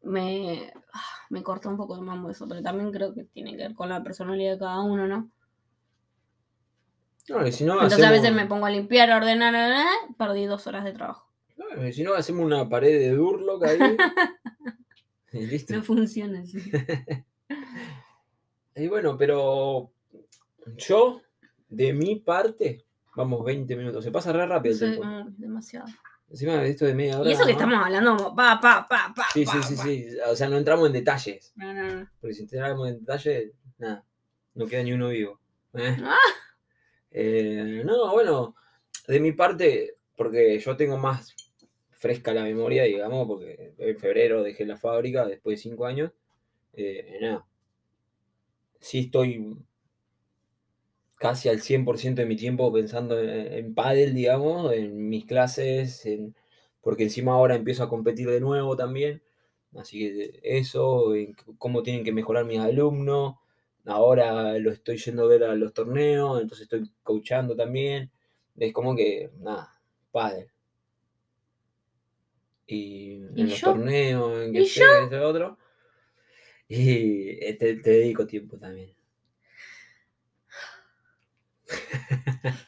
me, 0.03 0.73
ah, 0.93 1.01
me 1.31 1.43
corta 1.43 1.69
un 1.69 1.77
poco 1.77 1.95
el 1.97 2.03
mambo 2.03 2.31
eso, 2.31 2.47
pero 2.49 2.63
también 2.63 2.93
creo 2.93 3.15
que 3.15 3.25
tiene 3.25 3.53
que 3.53 3.57
ver 3.59 3.75
con 3.75 3.89
la 3.89 4.03
personalidad 4.03 4.53
de 4.55 4.59
cada 4.59 4.81
uno, 4.83 5.07
¿no? 5.07 5.31
No, 7.29 7.47
y 7.47 7.53
si 7.53 7.65
no, 7.65 7.75
Entonces 7.75 8.05
a 8.05 8.11
veces 8.11 8.33
me 8.33 8.47
pongo 8.47 8.67
a 8.67 8.71
limpiar, 8.71 9.11
a 9.11 9.17
ordenar, 9.17 9.55
perdí 10.17 10.47
dos 10.47 10.67
horas 10.67 10.85
de 10.85 10.93
trabajo. 10.93 11.29
no, 11.57 11.87
y 11.87 11.93
si 11.93 12.03
no, 12.03 12.15
hacemos 12.15 12.45
una 12.45 12.69
pared 12.69 12.99
de 12.99 13.11
Durlock 13.11 13.65
ahí. 13.65 13.79
y 15.33 15.47
listo. 15.47 15.75
No 15.75 15.83
funciona 15.83 16.41
así. 16.41 16.59
Y 18.79 18.89
bueno, 18.89 19.17
pero 19.17 19.91
yo, 20.77 21.23
de 21.71 21.95
mi 21.95 22.17
parte, 22.17 22.85
vamos 23.15 23.43
20 23.43 23.75
minutos. 23.75 24.05
Se 24.05 24.11
pasa 24.11 24.35
re 24.35 24.47
rápido 24.47 24.75
el 24.75 24.79
tiempo. 24.79 25.03
mm, 25.03 25.35
demasiado. 25.39 25.87
Encima 26.29 26.57
de 26.57 26.69
esto 26.69 26.85
de 26.85 26.95
media 26.95 27.19
hora. 27.19 27.31
Y 27.31 27.33
eso 27.33 27.47
que 27.47 27.53
¿no? 27.53 27.59
estamos 27.59 27.83
hablando 27.83 28.17
como 28.17 28.37
pa, 28.37 28.61
pa, 28.61 28.87
pa, 28.87 29.15
pa. 29.17 29.25
Sí, 29.33 29.47
pa, 29.47 29.53
sí, 29.53 29.63
sí, 29.63 29.77
pa. 29.77 29.83
sí. 29.85 30.09
O 30.31 30.37
sea, 30.37 30.49
no 30.51 30.59
entramos 30.59 30.89
en 30.89 30.93
detalles. 30.93 31.53
No, 31.57 31.73
no, 31.73 31.89
no. 31.89 32.11
Porque 32.21 32.35
si 32.35 32.43
entramos 32.43 32.87
en 32.89 32.99
detalles, 32.99 33.53
nada. 33.79 34.05
No 34.55 34.67
queda 34.67 34.83
ni 34.83 34.93
uno 34.93 35.09
vivo. 35.09 35.41
¿eh? 35.73 35.97
Ah. 36.03 36.17
Eh, 37.17 37.83
no, 37.85 38.13
bueno, 38.13 38.55
de 39.09 39.21
mi 39.21 39.33
parte, 39.33 39.97
porque 40.17 40.59
yo 40.61 40.77
tengo 40.77 40.99
más 40.99 41.35
fresca 41.93 42.35
la 42.35 42.45
memoria, 42.45 42.85
digamos, 42.85 43.27
porque 43.27 43.75
en 43.79 43.99
febrero 43.99 44.43
dejé 44.43 44.67
la 44.67 44.77
fábrica 44.77 45.27
después 45.27 45.59
de 45.59 45.63
cinco 45.71 45.87
años. 45.87 46.13
eh, 46.75 47.19
nada. 47.23 47.47
Sí 48.81 49.01
estoy 49.01 49.55
casi 51.19 51.49
al 51.49 51.61
100% 51.61 52.23
de 52.23 52.27
mi 52.29 52.37
tiempo 52.37 52.73
pensando 52.73 53.19
en, 53.21 53.31
en 53.53 53.75
pádel, 53.75 54.15
digamos, 54.15 54.73
en 54.73 55.09
mis 55.09 55.25
clases, 55.27 56.05
en, 56.07 56.35
porque 56.83 57.05
encima 57.05 57.33
ahora 57.33 57.55
empiezo 57.57 57.83
a 57.85 57.89
competir 57.89 58.29
de 58.31 58.41
nuevo 58.41 58.77
también. 58.77 59.23
Así 59.75 59.99
que 60.01 60.41
eso, 60.43 61.13
cómo 61.59 61.83
tienen 61.83 62.05
que 62.05 62.13
mejorar 62.13 62.45
mis 62.45 62.59
alumnos. 62.61 63.37
Ahora 63.87 64.59
lo 64.59 64.73
estoy 64.73 64.97
yendo 64.97 65.25
a 65.25 65.29
ver 65.29 65.45
a 65.45 65.55
los 65.55 65.73
torneos, 65.73 66.41
entonces 66.41 66.65
estoy 66.65 66.91
coachando 67.03 67.55
también. 67.55 68.11
Es 68.57 68.73
como 68.73 68.97
que, 68.97 69.31
nada, 69.39 69.81
pádel. 70.11 70.49
Y 72.67 73.23
en 73.23 73.39
¿Y 73.39 73.47
los 73.47 73.61
torneos, 73.61 74.43
en 74.43 74.51
¿Y 74.51 74.59
que 74.59 74.65
sé, 74.67 74.83
este 75.05 75.19
otro. 75.21 75.57
Y 76.69 77.45
eh, 77.45 77.55
te, 77.55 77.77
te 77.77 77.91
dedico 77.91 78.27
tiempo 78.27 78.59
también. 78.59 78.93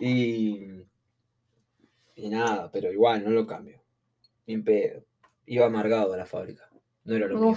y, 0.00 0.66
y 2.16 2.28
nada, 2.28 2.68
pero 2.72 2.92
igual 2.92 3.22
no 3.24 3.30
lo 3.30 3.46
cambio. 3.46 3.80
En. 4.48 4.64
Iba 5.48 5.66
amargado 5.66 6.12
a 6.12 6.16
la 6.16 6.26
fábrica. 6.26 6.68
No 7.04 7.14
era 7.14 7.28
lo 7.28 7.38
mío. 7.38 7.56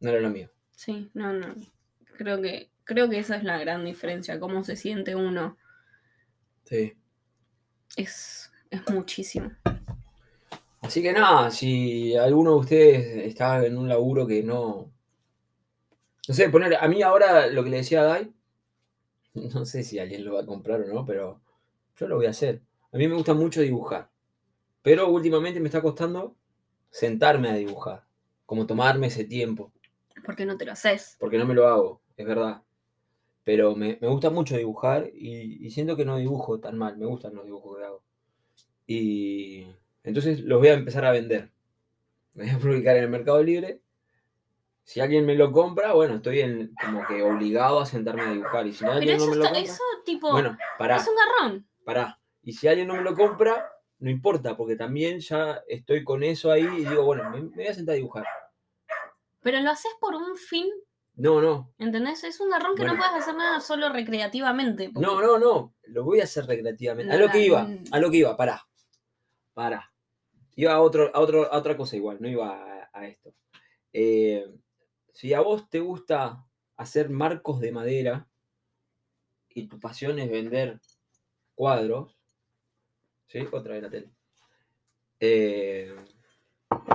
No 0.00 0.10
era 0.10 0.18
lo 0.18 0.30
mío. 0.30 0.50
sí, 0.74 1.08
no, 1.14 1.32
no. 1.32 1.54
Creo 2.20 2.42
que, 2.42 2.70
creo 2.84 3.08
que 3.08 3.18
esa 3.18 3.36
es 3.36 3.44
la 3.44 3.56
gran 3.56 3.82
diferencia. 3.82 4.38
Cómo 4.38 4.62
se 4.62 4.76
siente 4.76 5.16
uno 5.16 5.56
Sí. 6.64 6.92
es, 7.96 8.52
es 8.68 8.90
muchísimo. 8.90 9.50
Así 10.82 11.00
que 11.00 11.14
nada, 11.14 11.50
si 11.50 12.14
alguno 12.14 12.50
de 12.50 12.56
ustedes 12.58 13.26
está 13.26 13.64
en 13.64 13.78
un 13.78 13.88
laburo 13.88 14.26
que 14.26 14.42
no. 14.42 14.92
No 16.28 16.34
sé, 16.34 16.50
poner. 16.50 16.74
A 16.74 16.88
mí 16.88 17.00
ahora 17.00 17.46
lo 17.46 17.64
que 17.64 17.70
le 17.70 17.78
decía 17.78 18.02
a 18.02 18.04
Dai, 18.04 18.34
no 19.54 19.64
sé 19.64 19.82
si 19.82 19.98
alguien 19.98 20.22
lo 20.22 20.34
va 20.34 20.42
a 20.42 20.46
comprar 20.46 20.82
o 20.82 20.86
no, 20.92 21.06
pero 21.06 21.40
yo 21.96 22.06
lo 22.06 22.16
voy 22.16 22.26
a 22.26 22.30
hacer. 22.30 22.60
A 22.92 22.98
mí 22.98 23.08
me 23.08 23.14
gusta 23.14 23.32
mucho 23.32 23.62
dibujar. 23.62 24.10
Pero 24.82 25.08
últimamente 25.08 25.58
me 25.58 25.68
está 25.68 25.80
costando 25.80 26.36
sentarme 26.90 27.48
a 27.48 27.54
dibujar. 27.54 28.04
Como 28.44 28.66
tomarme 28.66 29.06
ese 29.06 29.24
tiempo. 29.24 29.72
Porque 30.22 30.44
no 30.44 30.58
te 30.58 30.66
lo 30.66 30.72
haces. 30.72 31.16
Porque 31.18 31.38
no 31.38 31.46
me 31.46 31.54
lo 31.54 31.66
hago, 31.66 31.99
es 32.20 32.26
verdad. 32.26 32.62
Pero 33.44 33.74
me, 33.74 33.98
me 34.00 34.08
gusta 34.08 34.30
mucho 34.30 34.56
dibujar 34.56 35.10
y, 35.14 35.66
y 35.66 35.70
siento 35.70 35.96
que 35.96 36.04
no 36.04 36.16
dibujo 36.16 36.60
tan 36.60 36.76
mal. 36.78 36.96
Me 36.96 37.06
gustan 37.06 37.34
los 37.34 37.44
dibujos 37.44 37.78
que 37.78 37.84
hago. 37.84 38.02
Y 38.86 39.66
entonces 40.02 40.40
los 40.40 40.58
voy 40.58 40.68
a 40.68 40.74
empezar 40.74 41.04
a 41.04 41.12
vender. 41.12 41.50
Me 42.34 42.44
voy 42.44 42.54
a 42.54 42.58
publicar 42.58 42.96
en 42.96 43.04
el 43.04 43.10
Mercado 43.10 43.42
Libre. 43.42 43.80
Si 44.82 45.00
alguien 45.00 45.24
me 45.24 45.36
lo 45.36 45.52
compra, 45.52 45.92
bueno, 45.92 46.16
estoy 46.16 46.40
en, 46.40 46.74
como 46.74 47.06
que 47.06 47.22
obligado 47.22 47.78
a 47.78 47.86
sentarme 47.86 48.22
a 48.22 48.32
dibujar. 48.32 48.66
Y 48.66 48.72
si 48.72 48.80
Pero 48.80 48.92
alguien 48.92 49.16
eso, 49.16 49.26
no 49.26 49.30
me 49.30 49.36
lo 49.36 49.44
está, 49.44 49.54
compra, 49.54 49.72
eso 49.72 49.82
tipo, 50.04 50.32
bueno, 50.32 50.58
pará, 50.78 50.96
es 50.96 51.06
un 51.06 51.14
garrón. 51.14 51.68
pará. 51.84 52.20
Y 52.42 52.54
si 52.54 52.66
alguien 52.66 52.88
no 52.88 52.94
me 52.94 53.02
lo 53.02 53.14
compra, 53.14 53.70
no 54.00 54.10
importa, 54.10 54.56
porque 54.56 54.74
también 54.74 55.20
ya 55.20 55.62
estoy 55.68 56.02
con 56.02 56.24
eso 56.24 56.50
ahí 56.50 56.64
y 56.64 56.84
digo, 56.84 57.04
bueno, 57.04 57.30
me, 57.30 57.40
me 57.40 57.48
voy 57.54 57.66
a 57.66 57.74
sentar 57.74 57.92
a 57.92 57.96
dibujar. 57.96 58.24
Pero 59.42 59.60
lo 59.60 59.70
haces 59.70 59.92
por 60.00 60.16
un 60.16 60.34
fin, 60.36 60.66
No, 61.20 61.40
no, 61.42 61.74
¿entendés? 61.78 62.24
Es 62.24 62.40
un 62.40 62.48
garrón 62.48 62.74
que 62.74 62.84
no 62.84 62.96
puedes 62.96 63.12
hacer 63.12 63.34
nada 63.34 63.60
solo 63.60 63.90
recreativamente. 63.90 64.88
porque- 64.88 65.06
No, 65.06 65.20
no, 65.20 65.38
no. 65.38 65.74
Lo 65.88 66.04
voy 66.04 66.20
a 66.20 66.24
hacer 66.24 66.46
recreativamente. 66.46 67.12
A 67.12 67.18
lo 67.18 67.28
que 67.28 67.44
iba, 67.44 67.68
a 67.92 67.98
lo 68.00 68.10
que 68.10 68.16
iba, 68.18 68.36
pará. 68.38 68.66
Pará. 69.52 69.92
Iba 70.56 70.72
a, 70.72 70.80
otro, 70.80 71.10
a, 71.14 71.20
otro, 71.20 71.52
a 71.52 71.58
otra 71.58 71.76
cosa 71.76 71.96
igual, 71.96 72.18
no 72.20 72.28
iba 72.28 72.48
a, 72.56 72.90
a 72.92 73.06
esto. 73.06 73.34
Eh, 73.92 74.46
si 75.12 75.34
a 75.34 75.40
vos 75.40 75.68
te 75.68 75.80
gusta 75.80 76.42
hacer 76.78 77.10
marcos 77.10 77.60
de 77.60 77.72
madera 77.72 78.26
y 79.50 79.66
tu 79.68 79.78
pasión 79.78 80.18
es 80.20 80.30
vender 80.30 80.80
cuadros, 81.54 82.16
¿sí? 83.26 83.46
Otra 83.52 83.74
vez 83.74 83.82
la 83.82 83.90
tele. 83.90 84.10
Eh, 85.18 85.94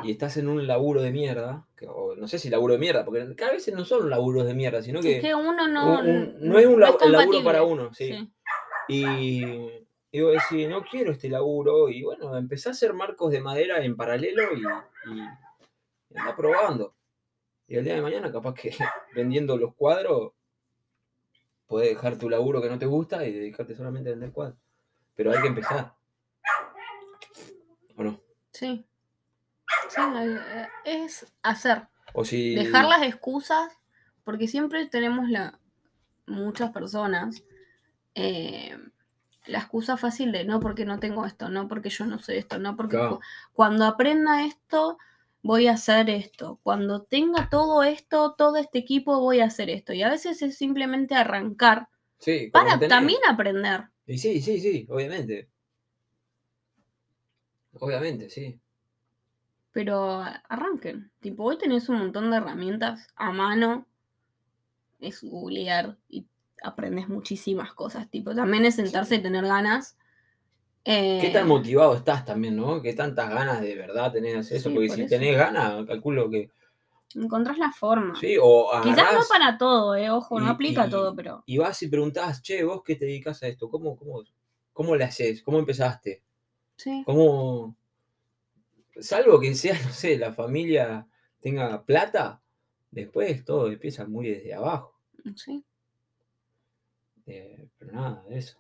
y 0.04 0.12
estás 0.12 0.38
en 0.38 0.48
un 0.50 0.66
laburo 0.68 1.02
de 1.02 1.12
mierda, 1.12 1.66
que- 1.76 1.88
o 1.88 2.16
no 2.16 2.28
sé 2.28 2.40
si 2.40 2.50
laburo 2.50 2.74
de 2.74 2.80
mierda, 2.80 3.04
porque 3.06 3.36
cada 3.36 3.52
vez 3.54 3.68
no 3.74 3.86
son 3.86 4.10
laburos 4.10 4.46
de 4.46 4.54
mierda, 4.54 4.82
sino 4.82 5.00
Es 5.00 5.06
que, 5.06 5.20
que 5.22 5.36
uno 5.36 5.68
no. 5.68 6.00
un- 6.00 6.08
un- 6.10 6.36
no 6.40 6.60
es 6.60 6.66
un 6.68 6.80
laburo 6.80 7.44
para 7.44 7.64
uno, 7.64 7.94
sí. 7.94 8.08
Sí. 8.14 8.32
Y, 8.88 9.44
y 10.12 10.22
vos 10.22 10.34
decís, 10.34 10.70
no 10.70 10.84
quiero 10.84 11.12
este 11.12 11.30
laburo. 11.30 11.90
Y 11.90 12.04
bueno, 12.04 12.38
empecé 12.38 12.70
a 12.70 12.74
hacer 12.74 12.94
marcos 12.94 13.32
de 13.32 13.42
madera 13.42 13.84
en 13.84 13.96
paralelo 13.98 14.44
y, 14.54 14.60
y, 15.12 15.20
y 16.14 16.18
andá 16.18 16.36
probando. 16.36 16.94
Y 17.68 17.78
el 17.78 17.84
día 17.84 17.96
de 17.96 18.02
mañana, 18.02 18.32
capaz 18.32 18.54
que 18.54 18.70
vendiendo 19.16 19.58
los 19.58 19.74
cuadros, 19.76 20.34
podés 21.68 21.90
dejar 21.90 22.18
tu 22.18 22.30
laburo 22.30 22.62
que 22.62 22.70
no 22.70 22.78
te 22.78 22.86
gusta 22.86 23.26
y 23.26 23.34
dedicarte 23.34 23.76
solamente 23.76 24.10
a 24.10 24.14
vender 24.14 24.32
cuadros. 24.32 24.60
Pero 25.16 25.32
hay 25.32 25.42
que 25.42 25.48
empezar. 25.48 25.94
¿O 27.98 28.04
no? 28.04 28.20
Sí. 28.52 28.86
Sí, 29.90 30.02
eh, 30.02 30.68
es 30.86 31.26
hacer. 31.44 31.88
O 32.14 32.24
si. 32.26 32.56
Dejar 32.56 32.86
las 32.86 33.04
excusas, 33.04 33.72
porque 34.24 34.48
siempre 34.48 34.86
tenemos 34.88 35.30
la. 35.30 35.60
Muchas 36.28 36.72
personas. 36.72 37.44
eh, 38.16 38.78
la 39.48 39.60
excusa 39.60 39.96
fácil 39.98 40.32
de 40.32 40.44
no 40.46 40.60
porque 40.60 40.86
no 40.86 41.00
tengo 41.00 41.26
esto, 41.26 41.50
no 41.50 41.68
porque 41.68 41.90
yo 41.90 42.06
no 42.08 42.18
sé 42.18 42.38
esto, 42.40 42.58
no 42.58 42.76
porque 42.76 42.96
Claro. 42.98 43.18
cu- 43.18 43.22
cuando 43.54 43.86
aprenda 43.86 44.44
esto 44.46 44.98
voy 45.44 45.68
a 45.68 45.74
hacer 45.74 46.10
esto, 46.10 46.60
cuando 46.64 47.04
tenga 47.04 47.48
todo 47.50 47.84
esto, 47.84 48.34
todo 48.36 48.58
este 48.58 48.80
equipo 48.80 49.20
voy 49.20 49.42
a 49.42 49.46
hacer 49.46 49.70
esto. 49.70 49.94
Y 49.94 50.02
a 50.02 50.10
veces 50.10 50.42
es 50.42 50.58
simplemente 50.58 51.14
arrancar 51.14 51.90
Sí, 52.18 52.50
para 52.52 52.74
tenés. 52.80 52.90
también 52.90 53.20
aprender. 53.30 53.84
Y 54.08 54.18
sí, 54.18 54.42
sí, 54.42 54.60
sí, 54.60 54.88
obviamente. 54.90 55.50
Obviamente, 57.80 58.30
sí. 58.30 58.60
Pero 59.76 60.24
arranquen. 60.48 61.12
Tipo, 61.20 61.44
hoy 61.44 61.58
tenés 61.58 61.90
un 61.90 61.98
montón 62.00 62.32
de 62.32 62.38
herramientas 62.38 63.08
a 63.18 63.34
mano. 63.34 63.86
Es 65.02 65.22
googlear 65.22 65.98
y 66.08 66.26
aprendes 66.64 67.10
muchísimas 67.10 67.74
cosas. 67.74 68.10
Tipo, 68.10 68.34
también 68.34 68.64
es 68.64 68.76
sentarse 68.76 69.16
y 69.16 69.22
tener 69.22 69.44
ganas. 69.44 69.98
¿Qué 70.86 71.28
Eh, 71.28 71.30
tan 71.34 71.50
motivado 71.50 71.94
estás 71.94 72.24
también, 72.24 72.56
no? 72.56 72.82
¿Qué 72.82 72.94
tantas 72.94 73.30
ganas 73.30 73.60
de 73.60 73.76
verdad 73.76 74.14
tenés 74.14 74.50
eso? 74.50 74.70
Sí, 74.70 74.76
Porque 74.76 74.88
por 74.88 74.96
si 74.96 75.02
eso. 75.04 75.10
tenés 75.10 75.36
ganas, 75.36 75.86
calculo 75.86 76.30
que. 76.30 76.50
Encontrás 77.14 77.58
la 77.58 77.74
forma. 77.74 78.16
Sí, 78.18 78.38
o 78.42 78.70
Quizás 78.82 79.14
no 79.14 79.20
para 79.28 79.58
todo, 79.58 79.96
eh. 79.96 80.10
Ojo, 80.10 80.40
no 80.40 80.48
aplica 80.52 80.88
y- 80.88 80.90
todo, 80.90 81.14
pero. 81.14 81.44
y 81.46 81.58
vas 81.58 81.82
y 81.84 81.90
preguntás, 81.90 82.42
che, 82.42 82.64
vos 82.64 82.82
qué 82.82 82.96
te 82.96 83.04
dedicas 83.04 83.44
a 83.44 83.48
esto, 83.48 83.70
¿cómo, 83.70 83.98
cómo, 83.98 84.24
cómo 84.72 84.96
le 84.96 85.04
haces? 85.04 85.44
¿Cómo 85.44 85.60
empezaste? 85.60 86.24
Sí. 86.78 87.04
¿Cómo? 87.06 87.76
Salvo 89.00 89.40
que 89.40 89.56
sea, 89.56 89.74
no 89.86 89.92
sé, 89.92 90.18
la 90.18 90.34
familia 90.34 91.08
tenga 91.40 91.84
plata, 91.84 92.42
después 92.92 93.44
todo 93.46 93.68
empieza 93.68 94.06
muy 94.06 94.30
desde 94.30 94.54
abajo. 94.54 95.00
Sí. 95.36 95.64
Eh, 97.28 97.68
pero 97.78 97.92
nada, 97.92 98.24
eso. 98.30 98.58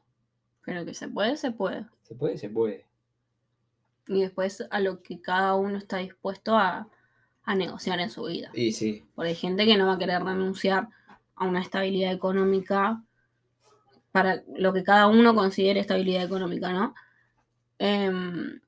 Pero 0.64 0.86
que 0.86 0.94
se 0.94 1.08
puede, 1.08 1.38
se 1.38 1.52
puede. 1.52 1.86
Se 2.04 2.16
puede, 2.16 2.38
se 2.38 2.50
puede. 2.50 2.86
Y 4.08 4.22
después 4.22 4.64
a 4.70 4.80
lo 4.80 5.02
que 5.02 5.22
cada 5.22 5.56
uno 5.56 5.78
está 5.78 5.98
dispuesto 5.98 6.56
a, 6.56 6.88
a 7.44 7.56
negociar 7.56 8.00
en 8.00 8.10
su 8.10 8.24
vida. 8.24 8.52
Y 8.54 8.72
sí, 8.72 9.06
Porque 9.16 9.30
hay 9.30 9.36
gente 9.36 9.66
que 9.66 9.78
no 9.78 9.88
va 9.88 9.94
a 9.94 9.98
querer 10.00 10.24
renunciar 10.24 10.90
a 11.36 11.46
una 11.46 11.62
estabilidad 11.62 12.12
económica 12.14 13.04
para 14.12 14.44
lo 14.56 14.74
que 14.74 14.84
cada 14.84 15.08
uno 15.08 15.36
considere 15.36 15.80
estabilidad 15.80 16.24
económica, 16.24 16.72
¿no? 16.72 16.96
Em, 17.78 18.62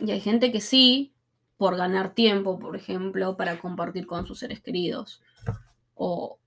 y 0.00 0.10
hay 0.10 0.20
gente 0.20 0.52
que 0.52 0.60
sí, 0.60 1.12
por 1.56 1.76
ganar 1.76 2.14
tiempo, 2.14 2.58
por 2.58 2.76
ejemplo, 2.76 3.36
para 3.36 3.58
compartir 3.58 4.06
con 4.06 4.26
sus 4.26 4.38
seres 4.38 4.60
queridos. 4.60 5.22
O, 5.94 6.38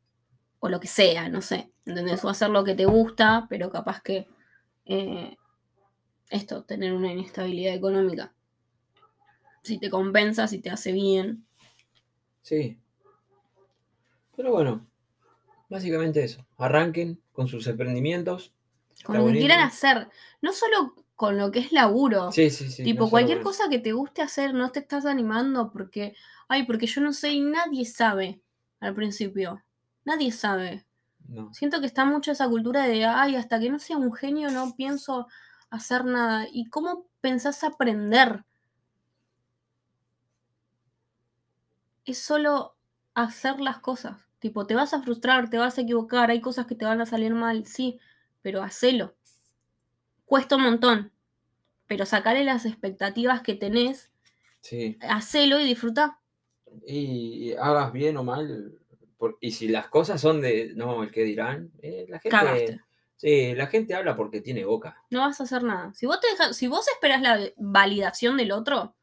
o 0.59 0.69
lo 0.69 0.79
que 0.79 0.87
sea, 0.87 1.29
no 1.29 1.41
sé. 1.41 1.71
¿Entendés? 1.85 2.23
O 2.25 2.29
hacer 2.29 2.49
lo 2.49 2.63
que 2.63 2.75
te 2.75 2.85
gusta, 2.85 3.47
pero 3.49 3.69
capaz 3.69 4.01
que 4.01 4.27
eh, 4.85 5.37
esto, 6.29 6.63
tener 6.63 6.93
una 6.93 7.11
inestabilidad 7.11 7.73
económica. 7.73 8.33
Si 9.61 9.77
te 9.79 9.89
compensa, 9.89 10.47
si 10.47 10.59
te 10.59 10.69
hace 10.69 10.91
bien. 10.91 11.45
sí. 12.41 12.77
Pero 14.35 14.51
bueno, 14.51 14.85
básicamente 15.67 16.23
eso. 16.23 16.45
Arranquen 16.57 17.19
con 17.33 17.47
sus 17.47 17.65
emprendimientos. 17.65 18.53
Con 19.03 19.15
Está 19.15 19.27
lo 19.27 19.33
que 19.33 19.39
quieran 19.39 19.61
hacer. 19.61 20.09
No 20.43 20.53
solo 20.53 20.93
con 21.17 21.35
lo 21.35 21.51
que 21.51 21.59
es 21.59 21.71
laburo. 21.71 22.31
Sí, 22.31 22.51
sí, 22.51 22.69
sí. 22.69 22.83
tipo, 22.83 23.05
no 23.05 23.09
cualquier 23.09 23.41
cosa 23.41 23.67
que 23.69 23.79
te 23.79 23.91
guste 23.91 24.21
hacer, 24.21 24.53
no 24.53 24.71
te 24.71 24.79
estás 24.79 25.05
animando 25.07 25.71
porque, 25.71 26.15
ay, 26.47 26.63
porque 26.67 26.85
yo 26.85 27.01
no 27.01 27.11
sé 27.11 27.31
y 27.31 27.41
nadie 27.41 27.85
sabe 27.85 28.39
al 28.79 28.93
principio. 28.93 29.63
Nadie 30.05 30.31
sabe. 30.31 30.85
No. 31.27 31.51
Siento 31.55 31.81
que 31.81 31.87
está 31.87 32.05
mucho 32.05 32.31
esa 32.31 32.47
cultura 32.47 32.83
de, 32.83 33.03
ay, 33.03 33.35
hasta 33.35 33.59
que 33.59 33.69
no 33.69 33.79
sea 33.79 33.97
un 33.97 34.13
genio 34.13 34.51
no 34.51 34.75
pienso 34.75 35.27
hacer 35.71 36.05
nada. 36.05 36.45
¿Y 36.51 36.69
cómo 36.69 37.07
pensás 37.19 37.63
aprender? 37.63 38.45
Es 42.05 42.19
solo 42.19 42.75
hacer 43.15 43.59
las 43.59 43.79
cosas. 43.79 44.19
Tipo, 44.37 44.67
te 44.67 44.75
vas 44.75 44.93
a 44.93 45.01
frustrar, 45.01 45.49
te 45.49 45.57
vas 45.57 45.79
a 45.79 45.81
equivocar, 45.81 46.29
hay 46.29 46.41
cosas 46.41 46.67
que 46.67 46.75
te 46.75 46.85
van 46.85 47.01
a 47.01 47.07
salir 47.07 47.33
mal, 47.33 47.65
sí, 47.65 47.99
pero 48.43 48.61
hacelo. 48.61 49.15
Cuesta 50.27 50.57
un 50.57 50.63
montón, 50.63 51.11
pero 51.87 52.05
sacale 52.05 52.43
las 52.43 52.65
expectativas 52.67 53.41
que 53.41 53.55
tenés, 53.55 54.11
Sí. 54.61 54.97
hacelo 55.01 55.59
y 55.59 55.65
disfruta. 55.65 56.19
Y 56.85 57.53
hagas 57.53 57.91
bien 57.91 58.17
o 58.17 58.23
mal. 58.23 58.73
por- 59.17 59.39
y 59.41 59.49
si 59.53 59.67
las 59.67 59.87
cosas 59.87 60.21
son 60.21 60.41
de. 60.41 60.73
No, 60.75 61.01
el 61.01 61.09
que 61.11 61.23
dirán. 61.23 61.71
eh, 61.81 62.05
la 62.07 62.19
gente. 62.19 62.37
Cagaste. 62.37 62.81
Sí, 63.15 63.55
la 63.55 63.65
gente 63.65 63.95
habla 63.95 64.15
porque 64.15 64.41
tiene 64.41 64.63
boca. 64.63 64.95
No 65.09 65.21
vas 65.21 65.39
a 65.39 65.45
hacer 65.45 65.63
nada. 65.63 65.91
Si 65.95 66.05
vos, 66.05 66.19
te 66.19 66.27
dejas- 66.27 66.55
si 66.55 66.67
vos 66.67 66.87
esperas 66.87 67.23
la 67.23 67.39
validación 67.57 68.37
del 68.37 68.51
otro, 68.51 68.95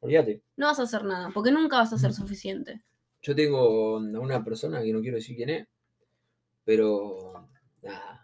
olvídate. 0.00 0.42
no 0.58 0.66
vas 0.66 0.80
a 0.80 0.82
hacer 0.82 1.04
nada, 1.04 1.30
porque 1.32 1.50
nunca 1.50 1.78
vas 1.78 1.94
a 1.94 1.98
ser 1.98 2.12
suficiente. 2.12 2.82
Yo 3.22 3.34
tengo 3.34 3.96
a 3.96 4.00
una 4.00 4.44
persona 4.44 4.82
que 4.82 4.92
no 4.92 5.00
quiero 5.00 5.16
decir 5.16 5.34
quién 5.34 5.48
es, 5.48 5.66
pero 6.64 7.48
nada, 7.82 8.23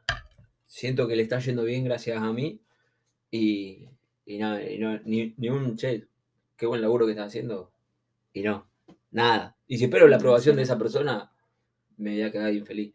siento 0.71 1.09
que 1.09 1.17
le 1.17 1.23
está 1.23 1.41
yendo 1.41 1.65
bien 1.65 1.85
gracias 1.85 2.23
a 2.23 2.33
mí 2.33 2.61
y, 3.31 3.89
y 4.25 4.39
nada, 4.39 4.63
y 4.63 4.79
no- 4.79 5.01
ni, 5.05 5.35
ni 5.37 5.49
un 5.49 5.77
che, 5.77 6.07
qué 6.57 6.67
buen 6.67 6.81
laburo 6.81 7.07
que 7.07 7.13
está 7.13 7.25
haciendo, 7.25 7.73
y 8.33 8.43
no, 8.43 8.69
nada. 9.11 9.57
Y 9.67 9.79
si 9.79 9.85
espero 9.85 10.07
la 10.07 10.17
aprobación 10.17 10.55
de 10.57 10.63
esa 10.63 10.79
persona, 10.79 11.33
me 11.97 12.13
voy 12.13 12.23
a 12.23 12.31
quedar 12.31 12.55
infeliz. 12.55 12.95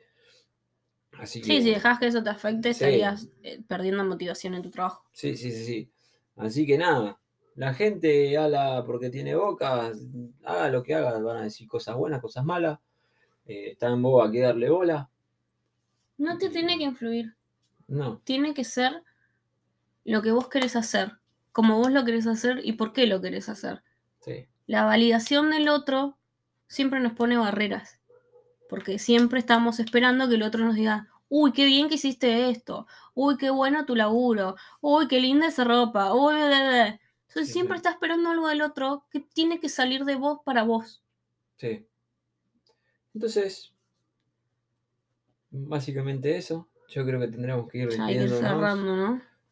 Así 1.19 1.41
que, 1.41 1.47
Sí, 1.47 1.61
si 1.61 1.69
dejas 1.71 1.99
que 1.99 2.07
eso 2.07 2.23
te 2.23 2.29
afecte, 2.29 2.73
Sí. 2.73 2.83
estarías 2.83 3.27
eh, 3.43 3.61
perdiendo 3.67 4.03
motivación 4.05 4.53
en 4.53 4.61
tu 4.63 4.69
trabajo. 4.69 5.03
sí, 5.11 5.35
sí, 5.35 5.51
sí, 5.51 5.65
sí. 5.65 5.91
Así 6.37 6.65
que 6.65 6.77
nada, 6.77 7.19
la 7.55 7.73
gente 7.73 8.37
habla 8.37 8.83
porque 8.85 9.09
tiene 9.09 9.35
boca, 9.35 9.91
haga 10.43 10.69
lo 10.69 10.81
que 10.83 10.93
haga, 10.95 11.19
van 11.19 11.37
a 11.37 11.43
decir 11.43 11.67
cosas 11.67 11.95
buenas, 11.97 12.21
cosas 12.21 12.43
malas. 12.45 12.79
Eh, 13.45 13.71
está 13.71 13.87
en 13.89 14.01
boga 14.01 14.31
que 14.31 14.39
darle 14.41 14.69
bola. 14.69 15.09
No 16.17 16.37
te 16.37 16.49
tiene 16.49 16.77
que 16.77 16.83
influir. 16.83 17.35
No, 17.87 18.19
Tiene 18.23 18.53
que 18.53 18.63
ser 18.63 19.03
lo 20.03 20.21
que 20.21 20.31
vos 20.31 20.47
querés 20.49 20.75
hacer, 20.75 21.17
como 21.51 21.77
vos 21.77 21.91
lo 21.91 22.03
querés 22.05 22.27
hacer 22.27 22.61
y 22.63 22.73
por 22.73 22.93
qué 22.93 23.07
lo 23.07 23.21
querés 23.21 23.49
hacer. 23.49 23.83
sí. 24.21 24.47
La 24.67 24.83
validación 24.83 25.51
del 25.51 25.69
otro 25.69 26.17
siempre 26.67 26.99
nos 26.99 27.13
pone 27.13 27.37
barreras, 27.37 27.99
porque 28.67 28.97
siempre 28.97 29.37
estamos 29.39 29.79
esperando 29.79 30.27
que 30.27 30.35
el 30.35 30.43
otro 30.43 30.65
nos 30.65 30.73
diga, 30.75 31.07
uy, 31.29 31.51
qué 31.53 31.65
bien 31.65 31.87
que 31.87 31.95
hiciste 31.95 32.49
esto, 32.49 32.87
uy, 33.13 33.37
qué 33.37 33.51
bueno 33.51 33.85
tu 33.85 33.95
laburo, 33.95 34.55
uy, 34.81 35.07
qué 35.07 35.19
linda 35.19 35.47
esa 35.47 35.63
ropa, 35.63 36.13
uy, 36.15 36.33
bla, 36.33 36.47
bla, 36.47 36.69
bla". 36.69 36.87
Entonces 37.27 37.47
Sí, 37.47 37.53
siempre 37.53 37.75
claro. 37.75 37.77
está 37.77 37.89
esperando 37.91 38.31
algo 38.31 38.47
del 38.47 38.61
otro 38.63 39.05
que 39.11 39.19
tiene 39.19 39.59
que 39.59 39.69
salir 39.69 40.03
de 40.05 40.15
vos 40.15 40.39
para 40.43 40.63
vos. 40.63 41.03
Sí. 41.57 41.85
Entonces, 43.13 43.71
básicamente 45.51 46.37
eso. 46.37 46.67
Yo 46.89 47.05
creo 47.05 47.19
que 47.19 47.27
tendremos 47.27 47.69
que 47.69 47.79
ir. 47.79 47.89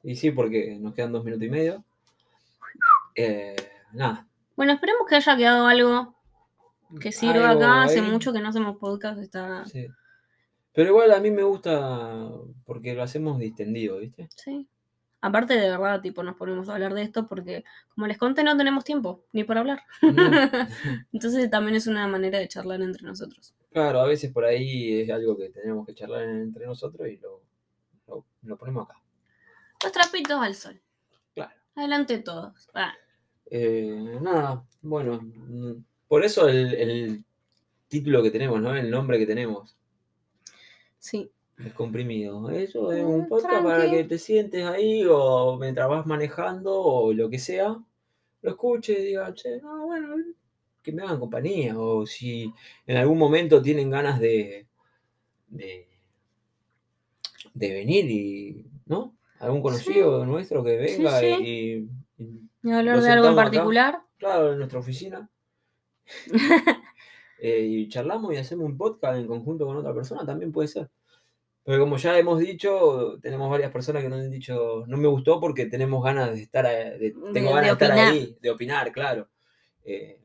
Y 0.04 0.16
sí, 0.16 0.32
porque 0.32 0.78
nos 0.80 0.94
quedan 0.94 1.12
dos 1.12 1.24
minutos 1.24 1.46
y 1.46 1.50
medio. 1.50 1.84
Eh, 3.16 3.56
nada. 3.94 4.28
Bueno, 4.56 4.74
esperemos 4.74 5.08
que 5.08 5.16
haya 5.16 5.38
quedado 5.38 5.68
algo 5.68 6.16
que 7.00 7.12
sirva 7.12 7.50
algo 7.50 7.64
acá. 7.64 7.84
Hace 7.84 8.02
mucho 8.02 8.34
que 8.34 8.40
no 8.40 8.50
hacemos 8.50 8.78
podcast, 8.78 9.20
está... 9.20 9.66
Sí. 9.66 9.88
Pero 10.74 10.90
igual 10.90 11.12
a 11.12 11.20
mí 11.20 11.30
me 11.32 11.44
gusta 11.44 12.30
porque 12.66 12.94
lo 12.94 13.04
hacemos 13.04 13.38
distendido, 13.40 14.00
¿viste? 14.00 14.28
Sí. 14.36 14.68
Aparte 15.22 15.54
de 15.54 15.70
verdad, 15.70 16.02
tipo, 16.02 16.24
nos 16.24 16.36
ponemos 16.36 16.68
a 16.68 16.74
hablar 16.74 16.94
de 16.94 17.04
esto 17.04 17.28
porque, 17.28 17.64
como 17.96 18.08
les 18.08 18.18
conté, 18.18 18.44
no 18.44 18.58
tenemos 18.58 18.84
tiempo 18.84 19.24
ni 19.32 19.44
para 19.44 19.62
hablar. 19.62 19.84
No. 20.02 20.12
Entonces 21.14 21.50
también 21.50 21.76
es 21.76 21.88
una 21.88 22.08
manera 22.08 22.40
de 22.40 22.48
charlar 22.48 22.82
entre 22.82 23.04
nosotros. 23.04 23.54
Claro, 23.74 24.00
a 24.02 24.08
veces 24.08 24.32
por 24.32 24.46
ahí 24.46 25.02
es 25.02 25.10
algo 25.10 25.36
que 25.38 25.50
tenemos 25.50 25.86
que 25.86 25.94
charlar 25.96 26.24
entre 26.24 26.66
nosotros 26.66 27.08
y 27.10 27.18
lo, 27.18 27.42
lo, 28.08 28.26
lo 28.44 28.58
ponemos 28.58 28.86
acá. 28.88 29.02
Los 29.84 29.92
trapitos 29.92 30.42
al 30.42 30.56
sol. 30.56 30.80
Claro. 31.34 31.52
Adelante 31.76 32.20
todos. 32.20 32.70
Ah, 32.74 32.94
Eh, 33.50 34.18
nada, 34.22 34.64
bueno, 34.82 35.20
mm, 35.22 35.84
por 36.08 36.24
eso 36.24 36.48
el, 36.48 36.74
el 36.76 37.24
título 37.88 38.24
que 38.24 38.32
tenemos, 38.32 38.62
¿no? 38.62 38.76
El 38.76 38.90
nombre 38.90 39.18
que 39.20 39.26
tenemos. 39.28 39.76
sí. 41.00 41.30
Descomprimido. 41.56 42.50
Eso 42.50 42.92
es 42.92 43.04
Mm, 43.04 43.08
un 43.08 43.28
podcast 43.28 43.64
para 43.64 43.90
que 43.90 44.04
te 44.06 44.18
sientes 44.18 44.66
ahí 44.66 45.06
o 45.08 45.56
mientras 45.60 45.88
vas 45.88 46.06
manejando 46.08 46.74
o 46.82 47.14
lo 47.14 47.30
que 47.30 47.38
sea, 47.38 47.78
lo 48.42 48.50
escuches 48.50 48.98
y 49.00 49.04
digas, 49.04 49.36
che, 49.36 49.62
no, 49.62 49.86
bueno, 49.86 50.16
que 50.84 50.92
me 50.92 51.02
hagan 51.04 51.20
compañía. 51.20 51.78
O 51.80 52.06
si 52.06 52.54
en 52.86 52.98
algún 52.98 53.18
momento 53.18 53.62
tienen 53.62 53.90
ganas 53.90 54.20
de, 54.20 54.68
de, 55.48 55.88
de 57.54 57.74
venir 57.74 58.10
y, 58.12 58.66
¿no? 58.86 59.16
Algún 59.40 59.62
conocido 59.62 60.26
nuestro 60.26 60.64
que 60.64 60.78
venga 60.78 61.20
sí. 61.20 61.26
y, 61.26 62.24
y- 62.24 62.42
Y 62.64 62.72
hablar 62.72 63.02
de 63.02 63.10
algo 63.10 63.26
en 63.28 63.34
acá. 63.34 63.44
particular. 63.44 64.00
claro, 64.18 64.52
en 64.54 64.58
nuestra 64.60 64.80
oficina. 64.80 65.30
eh, 67.40 67.60
y 67.70 67.90
charlamos 67.90 68.34
y 68.34 68.38
hacemos 68.38 68.66
un 68.66 68.78
podcast 68.78 69.18
en 69.18 69.28
conjunto 69.28 69.66
con 69.66 69.78
otra 69.78 69.94
persona, 69.94 70.26
también 70.26 70.52
puede 70.52 70.68
ser. 70.68 70.90
Pero 71.66 71.80
como 71.80 71.96
ya 71.98 72.18
hemos 72.20 72.40
dicho, 72.40 73.18
tenemos 73.22 73.50
varias 73.50 73.72
personas 73.72 74.04
que 74.04 74.10
nos 74.10 74.20
han 74.20 74.30
dicho, 74.32 74.84
no 74.88 74.98
me 74.98 75.08
gustó 75.08 75.40
porque 75.40 75.66
tenemos 75.68 76.04
ganas 76.04 76.34
de 76.34 76.42
estar, 76.42 76.66
de- 76.66 77.12
tengo 77.12 77.32
De- 77.32 77.42
ganas 77.42 77.62
de 77.62 77.68
de 77.68 77.72
estar 77.72 77.92
opinar. 77.92 78.12
ahí, 78.14 78.38
de 78.42 78.50
opinar, 78.52 78.92
claro. 78.92 79.30
Eh, 79.86 80.20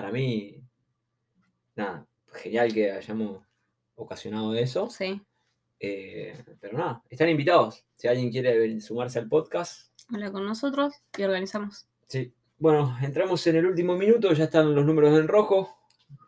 para 0.00 0.12
mí, 0.12 0.64
nada, 1.76 2.06
genial 2.32 2.72
que 2.72 2.90
hayamos 2.90 3.42
ocasionado 3.96 4.54
eso. 4.54 4.88
Sí. 4.88 5.20
Eh, 5.78 6.42
pero 6.58 6.78
nada, 6.78 7.02
están 7.10 7.28
invitados. 7.28 7.84
Si 7.96 8.08
alguien 8.08 8.30
quiere 8.30 8.80
sumarse 8.80 9.18
al 9.18 9.28
podcast, 9.28 9.90
Habla 10.08 10.32
con 10.32 10.46
nosotros 10.46 10.94
y 11.18 11.22
organizamos. 11.22 11.86
Sí. 12.06 12.32
Bueno, 12.58 12.96
entramos 13.02 13.46
en 13.46 13.56
el 13.56 13.66
último 13.66 13.94
minuto, 13.94 14.32
ya 14.32 14.44
están 14.44 14.74
los 14.74 14.86
números 14.86 15.18
en 15.18 15.28
rojo, 15.28 15.76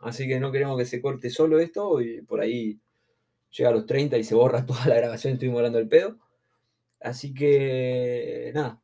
así 0.01 0.27
que 0.27 0.39
no 0.39 0.51
queremos 0.51 0.77
que 0.77 0.85
se 0.85 1.01
corte 1.01 1.31
solo 1.31 1.59
esto 1.59 1.99
y 1.99 2.21
por 2.21 2.41
ahí 2.41 2.79
llega 3.49 3.69
a 3.71 3.73
los 3.73 3.87
30 3.87 4.19
y 4.19 4.23
se 4.23 4.35
borra 4.35 4.63
toda 4.67 4.85
la 4.85 4.95
grabación, 4.97 5.33
estuvimos 5.33 5.57
hablando 5.57 5.79
del 5.79 5.89
pedo. 5.89 6.19
Así 7.01 7.33
que 7.33 8.51
nada, 8.53 8.79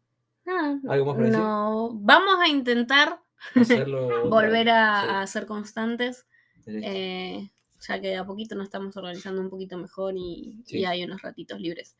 Ah, 0.48 0.80
¿Algo 0.90 1.06
más 1.06 1.16
para 1.16 1.28
decir? 1.28 1.40
no. 1.40 1.92
Vamos 1.94 2.40
a 2.40 2.48
intentar 2.48 3.22
hacerlo. 3.56 4.10
volver 4.30 4.70
a, 4.70 5.22
a 5.22 5.28
ser 5.28 5.46
constantes. 5.46 6.26
sí, 6.66 6.72
eh, 6.84 7.50
ya 7.88 8.02
que 8.02 8.08
de 8.10 8.18
a 8.18 8.26
poquito 8.26 8.56
nos 8.56 8.66
estamos 8.66 8.96
organizando 8.98 9.42
un 9.42 9.50
poquito 9.50 9.78
mejor 9.78 10.14
y, 10.18 10.62
Sí. 10.66 10.80
y 10.80 10.86
hay 10.86 11.04
unos 11.04 11.22
ratitos 11.22 11.60
libres. 11.62 11.96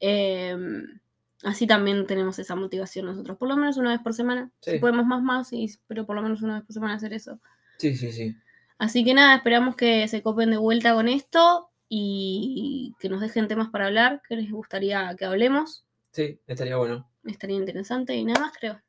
Em, 0.00 1.00
así 1.44 1.66
también 1.66 2.06
tenemos 2.06 2.38
esa 2.38 2.54
motivación 2.56 3.06
nosotros, 3.06 3.38
por 3.38 3.48
lo 3.48 3.56
menos 3.56 3.76
una 3.78 3.90
vez 3.92 4.00
por 4.00 4.12
semana. 4.12 4.50
Sí. 4.60 4.72
Si 4.72 4.78
podemos 4.78 5.06
más, 5.06 5.22
más, 5.22 5.52
y- 5.52 5.70
pero 5.86 6.04
por 6.04 6.16
lo 6.16 6.22
menos 6.22 6.42
una 6.42 6.54
vez 6.56 6.64
por 6.64 6.74
semana 6.74 6.94
hacer 6.94 7.12
eso. 7.14 7.40
sí, 7.78 7.96
sí, 7.96 8.12
sí. 8.12 8.36
Así 8.76 9.04
que 9.04 9.14
nada, 9.14 9.36
esperamos 9.36 9.76
que 9.76 10.06
se 10.08 10.20
copen 10.22 10.50
de 10.50 10.56
vuelta 10.56 10.94
con 10.94 11.08
esto 11.08 11.70
y 11.88 12.94
que 12.98 13.08
nos 13.08 13.20
dejen 13.20 13.46
temas 13.48 13.68
para 13.70 13.86
hablar, 13.86 14.20
que 14.28 14.36
les 14.36 14.50
gustaría 14.50 15.14
que 15.16 15.24
hablemos. 15.24 15.84
Sí, 16.10 16.40
estaría 16.46 16.76
bueno. 16.76 17.08
Estaría 17.24 17.56
interesante 17.56 18.14
y 18.14 18.24
nada 18.24 18.40
más 18.40 18.52
creo. 18.58 18.80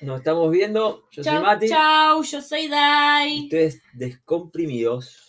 No. 0.00 0.12
Nos 0.12 0.18
estamos 0.18 0.50
viendo. 0.50 1.04
Yo 1.10 1.24
soy 1.24 1.32
Chau, 1.32 1.42
Mati. 1.42 1.68
chau, 1.68 2.22
yo 2.22 2.40
soy 2.40 2.68
Dai. 2.68 3.42
Ustedes 3.44 3.82
descomprimidos. 3.94 5.27